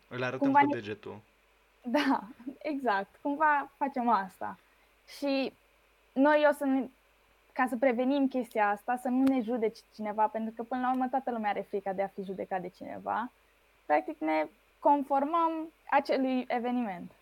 Îl 0.09 0.23
arătăm 0.23 0.53
cu 0.53 0.67
degetul. 0.73 1.21
Da, 1.91 2.23
exact. 2.59 3.19
Cumva 3.23 3.71
facem 3.77 4.09
asta. 4.09 4.59
Și 5.19 5.53
noi 6.13 6.47
o 6.51 6.53
să 6.53 6.65
ne, 6.65 6.89
ca 7.53 7.67
să 7.69 7.77
prevenim 7.77 8.29
chestia 8.29 8.69
asta, 8.69 8.97
să 8.97 9.09
nu 9.09 9.23
ne 9.23 9.41
judeci 9.41 9.79
cineva, 9.95 10.27
pentru 10.27 10.53
că 10.57 10.63
până 10.63 10.81
la 10.81 10.91
urmă 10.91 11.09
toată 11.09 11.31
lumea 11.31 11.51
are 11.51 11.61
frica 11.61 11.93
de 11.93 12.03
a 12.03 12.09
fi 12.09 12.23
judecat 12.23 12.61
de 12.61 12.69
cineva 12.69 13.31
practic 13.87 14.19
ne 14.19 14.49
conformăm 14.79 15.73
acelui 15.91 16.45
eveniment. 16.49 17.13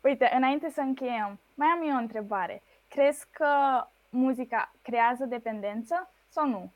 Uite, 0.00 0.30
înainte 0.34 0.70
să 0.70 0.80
încheiem, 0.80 1.38
mai 1.54 1.68
am 1.68 1.88
eu 1.88 1.94
o 1.94 1.98
întrebare. 1.98 2.62
Crezi 2.88 3.26
că 3.30 3.84
muzica 4.08 4.72
creează 4.82 5.24
dependență 5.24 6.10
sau 6.28 6.48
nu? 6.48 6.72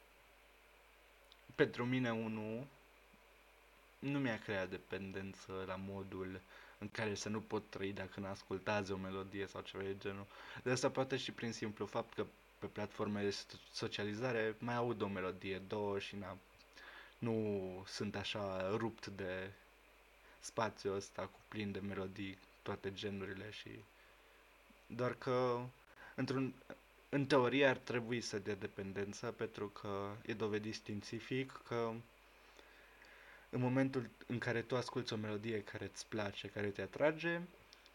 Pentru 1.54 1.84
mine, 1.84 2.12
unul, 2.12 2.66
nu 3.98 4.18
mi-a 4.18 4.38
creat 4.38 4.68
dependență 4.68 5.64
la 5.66 5.78
modul 5.88 6.40
în 6.84 6.90
care 6.92 7.14
să 7.14 7.28
nu 7.28 7.40
pot 7.40 7.62
trăi 7.70 7.92
dacă 7.92 8.20
nu 8.20 8.26
ascultați 8.26 8.92
o 8.92 8.96
melodie 8.96 9.46
sau 9.46 9.60
ceva 9.60 9.82
de 9.82 9.96
genul. 9.98 10.26
De 10.62 10.70
asta 10.70 10.90
poate 10.90 11.16
și 11.16 11.32
prin 11.32 11.52
simplu 11.52 11.86
fapt 11.86 12.14
că 12.14 12.26
pe 12.58 12.66
platformele 12.66 13.28
de 13.28 13.36
socializare 13.72 14.54
mai 14.58 14.74
aud 14.74 15.00
o 15.02 15.06
melodie, 15.06 15.58
două 15.68 15.98
și 15.98 16.16
na, 16.16 16.36
nu 17.18 17.34
sunt 17.86 18.16
așa 18.16 18.70
rupt 18.76 19.06
de 19.06 19.50
spațiul 20.40 20.94
ăsta 20.96 21.22
cu 21.22 21.38
plin 21.48 21.72
de 21.72 21.78
melodii, 21.80 22.38
toate 22.62 22.92
genurile 22.92 23.50
și 23.50 23.70
doar 24.86 25.14
că 25.14 25.60
într-un, 26.14 26.54
în 27.08 27.26
teorie 27.26 27.66
ar 27.66 27.76
trebui 27.76 28.20
să 28.20 28.38
dea 28.38 28.54
dependență 28.54 29.26
pentru 29.26 29.68
că 29.68 30.10
e 30.26 30.32
dovedit 30.34 30.74
științific 30.74 31.60
că 31.68 31.92
în 33.54 33.60
momentul 33.60 34.08
în 34.26 34.38
care 34.38 34.60
tu 34.62 34.76
asculti 34.76 35.12
o 35.12 35.16
melodie 35.16 35.62
care 35.62 35.90
îți 35.92 36.06
place, 36.08 36.48
care 36.48 36.66
te 36.66 36.82
atrage, 36.82 37.40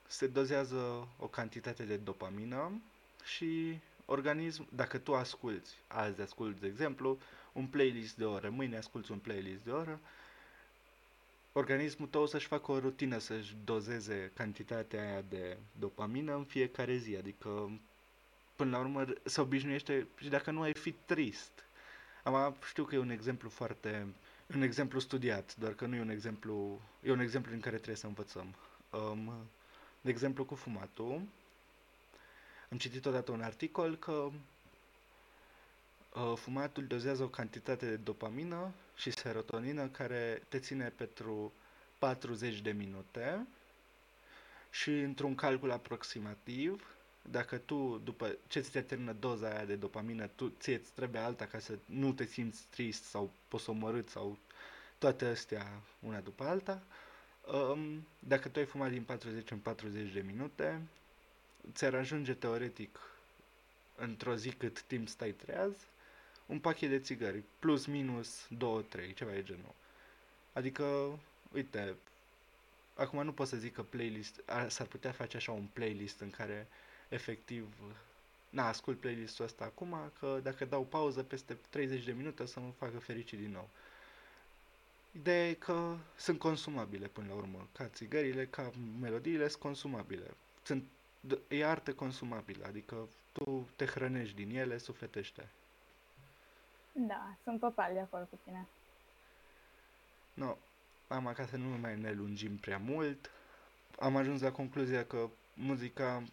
se 0.08 0.28
dozează 0.28 1.08
o 1.18 1.28
cantitate 1.28 1.84
de 1.84 1.96
dopamină 1.96 2.82
și 3.24 3.80
organism, 4.06 4.68
dacă 4.76 4.98
tu 4.98 5.16
asculti, 5.16 5.70
azi 5.88 6.22
asculti, 6.22 6.60
de 6.60 6.68
exemplu, 6.68 7.18
un 7.54 7.66
playlist 7.66 8.16
de 8.16 8.26
oră, 8.26 8.50
mâine 8.50 8.78
asculti 8.78 9.12
un 9.12 9.18
playlist 9.18 9.64
de 9.64 9.72
oră, 9.72 10.00
organismul 11.54 12.08
tău 12.08 12.26
să-și 12.26 12.48
facă 12.48 12.72
o 12.72 12.80
rutină 12.80 13.18
să-și 13.18 13.56
dozeze 13.66 14.32
cantitatea 14.36 15.02
aia 15.02 15.24
de 15.30 15.58
dopamină 15.80 16.36
în 16.36 16.44
fiecare 16.44 16.96
zi, 16.98 17.16
adică 17.16 17.72
până 18.56 18.70
la 18.72 18.80
urmă 18.80 19.06
se 19.24 19.42
obișnuiește 19.42 20.08
și 20.18 20.30
dacă 20.30 20.52
nu 20.52 20.62
ai 20.62 20.74
fi 20.74 20.92
trist. 20.92 21.52
Am, 22.24 22.56
știu 22.68 22.84
că 22.84 22.96
e 22.96 23.00
un 23.00 23.10
exemplu 23.10 23.50
foarte, 23.50 24.08
un 24.56 24.62
exemplu 24.62 25.00
studiat, 25.00 25.56
doar 25.56 25.74
că 25.74 25.86
nu 25.86 25.96
e 25.96 26.02
un 26.02 26.10
exemplu, 26.10 26.82
e 27.04 27.12
un 27.12 27.20
exemplu 27.20 27.54
în 27.54 27.60
care 27.60 27.76
trebuie 27.76 27.96
să 27.96 28.08
învățăm. 28.08 28.56
Um, 28.90 29.34
de 30.02 30.10
exemplu 30.10 30.46
cu 30.46 30.56
fumatul, 30.56 31.22
am 32.72 32.78
citit 32.78 33.06
odată 33.06 33.32
un 33.32 33.42
articol 33.42 33.98
că 33.98 34.12
uh, 34.12 34.34
fumatul 36.36 36.86
dozează 36.88 37.24
o 37.24 37.28
cantitate 37.28 37.86
de 37.90 37.96
dopamină 37.96 38.72
și 38.96 39.12
serotonină 39.12 39.88
care 39.88 40.44
te 40.48 40.60
ține 40.60 40.90
pentru 40.96 41.54
40 42.00 42.60
de 42.62 42.72
minute 42.72 43.48
și 44.72 44.90
într-un 44.90 45.36
calcul 45.36 45.72
aproximativ, 45.72 46.88
dacă 47.22 47.58
tu, 47.58 48.02
după 48.04 48.36
ce 48.48 48.60
ți 48.60 48.70
se 48.70 48.82
termină 48.82 49.14
doza 49.20 49.48
aia 49.50 49.66
de 49.66 49.76
dopamină, 49.76 50.28
tu 50.36 50.52
ție 50.60 50.76
îți 50.76 50.92
trebuie 50.92 51.22
alta 51.22 51.46
ca 51.46 51.60
să 51.60 51.78
nu 51.86 52.14
te 52.14 52.26
simți 52.26 52.62
trist 52.70 53.04
sau 53.04 53.32
posomorât 53.48 54.10
sau 54.10 54.38
toate 54.98 55.26
astea 55.26 55.82
una 56.00 56.20
după 56.20 56.44
alta, 56.44 56.82
um, 57.54 58.08
dacă 58.20 58.50
tu 58.50 58.60
ai 58.60 58.66
fumat 58.66 58.90
din 58.90 59.04
40 59.04 59.52
în 59.52 59.58
40 59.58 60.12
de 60.12 60.22
minute, 60.22 60.82
ți-ar 61.74 61.94
ajunge 61.96 62.34
teoretic 62.34 63.00
într-o 63.96 64.36
zi 64.36 64.50
cât 64.52 64.82
timp 64.82 65.08
stai 65.08 65.32
treaz, 65.32 65.74
un 66.46 66.60
pachet 66.60 66.90
de 66.90 67.00
țigări, 67.00 67.44
plus 67.60 67.86
minus 67.86 68.48
2-3, 68.48 69.14
ceva 69.16 69.32
de 69.32 69.44
genul. 69.44 69.74
Adică, 70.54 71.20
uite, 71.54 71.96
acum 72.96 73.24
nu 73.24 73.32
pot 73.34 73.48
să 73.48 73.58
zic 73.58 73.74
că 73.74 73.84
playlist, 73.84 74.42
s-ar 74.68 74.88
putea 74.88 75.12
face 75.12 75.38
așa 75.38 75.52
un 75.52 75.66
playlist 75.74 76.20
în 76.20 76.30
care 76.30 76.68
efectiv, 77.10 77.74
na, 78.50 78.68
ascult 78.68 79.00
playlistul 79.00 79.46
ăsta 79.46 79.64
acum, 79.64 80.12
că 80.20 80.40
dacă 80.44 80.66
dau 80.66 80.84
pauză 80.84 81.24
peste 81.24 81.58
30 81.70 82.04
de 82.04 82.12
minute 82.12 82.44
o 82.44 82.46
să 82.46 82.60
mă 82.60 82.72
facă 82.78 83.00
fericit 83.00 83.40
din 83.40 83.52
nou. 83.52 83.70
Ideea 85.12 85.48
e 85.50 85.54
că 85.54 85.96
sunt 86.18 86.40
consumabile 86.40 87.08
până 87.08 87.28
la 87.28 87.34
urmă, 87.36 87.68
ca 87.72 87.88
țigările, 87.88 88.46
ca 88.46 88.72
melodiile 89.02 89.48
sunt 89.48 89.62
consumabile. 89.62 90.34
Sunt 90.64 90.84
e 91.48 91.66
artă 91.66 91.94
consumabilă, 91.94 92.66
adică 92.66 93.08
tu 93.32 93.68
te 93.76 93.86
hrănești 93.86 94.36
din 94.36 94.56
ele 94.58 94.78
sufletește. 94.78 95.48
Da, 96.92 97.36
sunt 97.44 97.60
total 97.60 97.94
de 97.94 98.00
acord 98.00 98.28
cu 98.30 98.40
tine. 98.44 98.66
No, 100.34 100.56
am 101.08 101.32
ca 101.36 101.46
să 101.46 101.58
nu 101.58 101.78
mai 101.78 101.98
ne 102.00 102.12
lungim 102.12 102.58
prea 102.58 102.78
mult, 102.78 103.30
am 104.00 104.16
ajuns 104.16 104.42
la 104.42 104.52
concluzia 104.52 105.06
că 105.06 105.30
muzica 105.54 106.24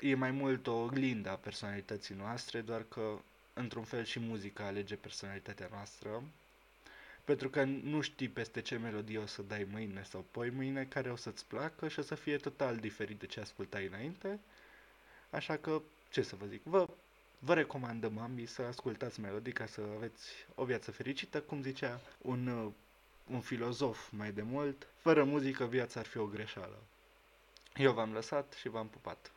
e 0.00 0.14
mai 0.14 0.30
mult 0.30 0.66
o 0.66 0.72
oglindă 0.72 1.30
a 1.30 1.34
personalității 1.34 2.14
noastre, 2.14 2.60
doar 2.60 2.82
că 2.88 3.18
într-un 3.52 3.84
fel 3.84 4.04
și 4.04 4.18
muzica 4.20 4.64
alege 4.66 4.94
personalitatea 4.96 5.68
noastră 5.70 6.22
pentru 7.28 7.48
că 7.48 7.64
nu 7.64 8.00
știi 8.00 8.28
peste 8.28 8.60
ce 8.60 8.76
melodie 8.76 9.18
o 9.18 9.26
să 9.26 9.42
dai 9.42 9.66
mâine 9.70 10.02
sau 10.02 10.24
poi 10.30 10.50
mâine 10.50 10.84
care 10.84 11.10
o 11.10 11.16
să-ți 11.16 11.46
placă 11.46 11.88
și 11.88 11.98
o 11.98 12.02
să 12.02 12.14
fie 12.14 12.36
total 12.36 12.76
diferit 12.76 13.18
de 13.18 13.26
ce 13.26 13.40
ascultai 13.40 13.86
înainte. 13.86 14.40
Așa 15.30 15.56
că, 15.56 15.82
ce 16.10 16.22
să 16.22 16.36
vă 16.36 16.46
zic, 16.46 16.62
vă, 16.62 16.88
vă 17.38 17.54
recomandăm 17.54 18.18
ambii 18.18 18.46
să 18.46 18.62
ascultați 18.62 19.20
melodii 19.20 19.52
ca 19.52 19.66
să 19.66 19.80
aveți 19.96 20.28
o 20.54 20.64
viață 20.64 20.90
fericită, 20.90 21.40
cum 21.40 21.62
zicea 21.62 22.00
un, 22.18 22.46
uh, 22.46 22.72
un 23.30 23.40
filozof 23.40 24.10
mai 24.10 24.32
de 24.32 24.42
mult, 24.42 24.86
fără 24.96 25.24
muzică 25.24 25.66
viața 25.66 26.00
ar 26.00 26.06
fi 26.06 26.18
o 26.18 26.26
greșeală. 26.26 26.78
Eu 27.76 27.92
v-am 27.92 28.12
lăsat 28.12 28.52
și 28.52 28.68
v-am 28.68 28.88
pupat. 28.88 29.32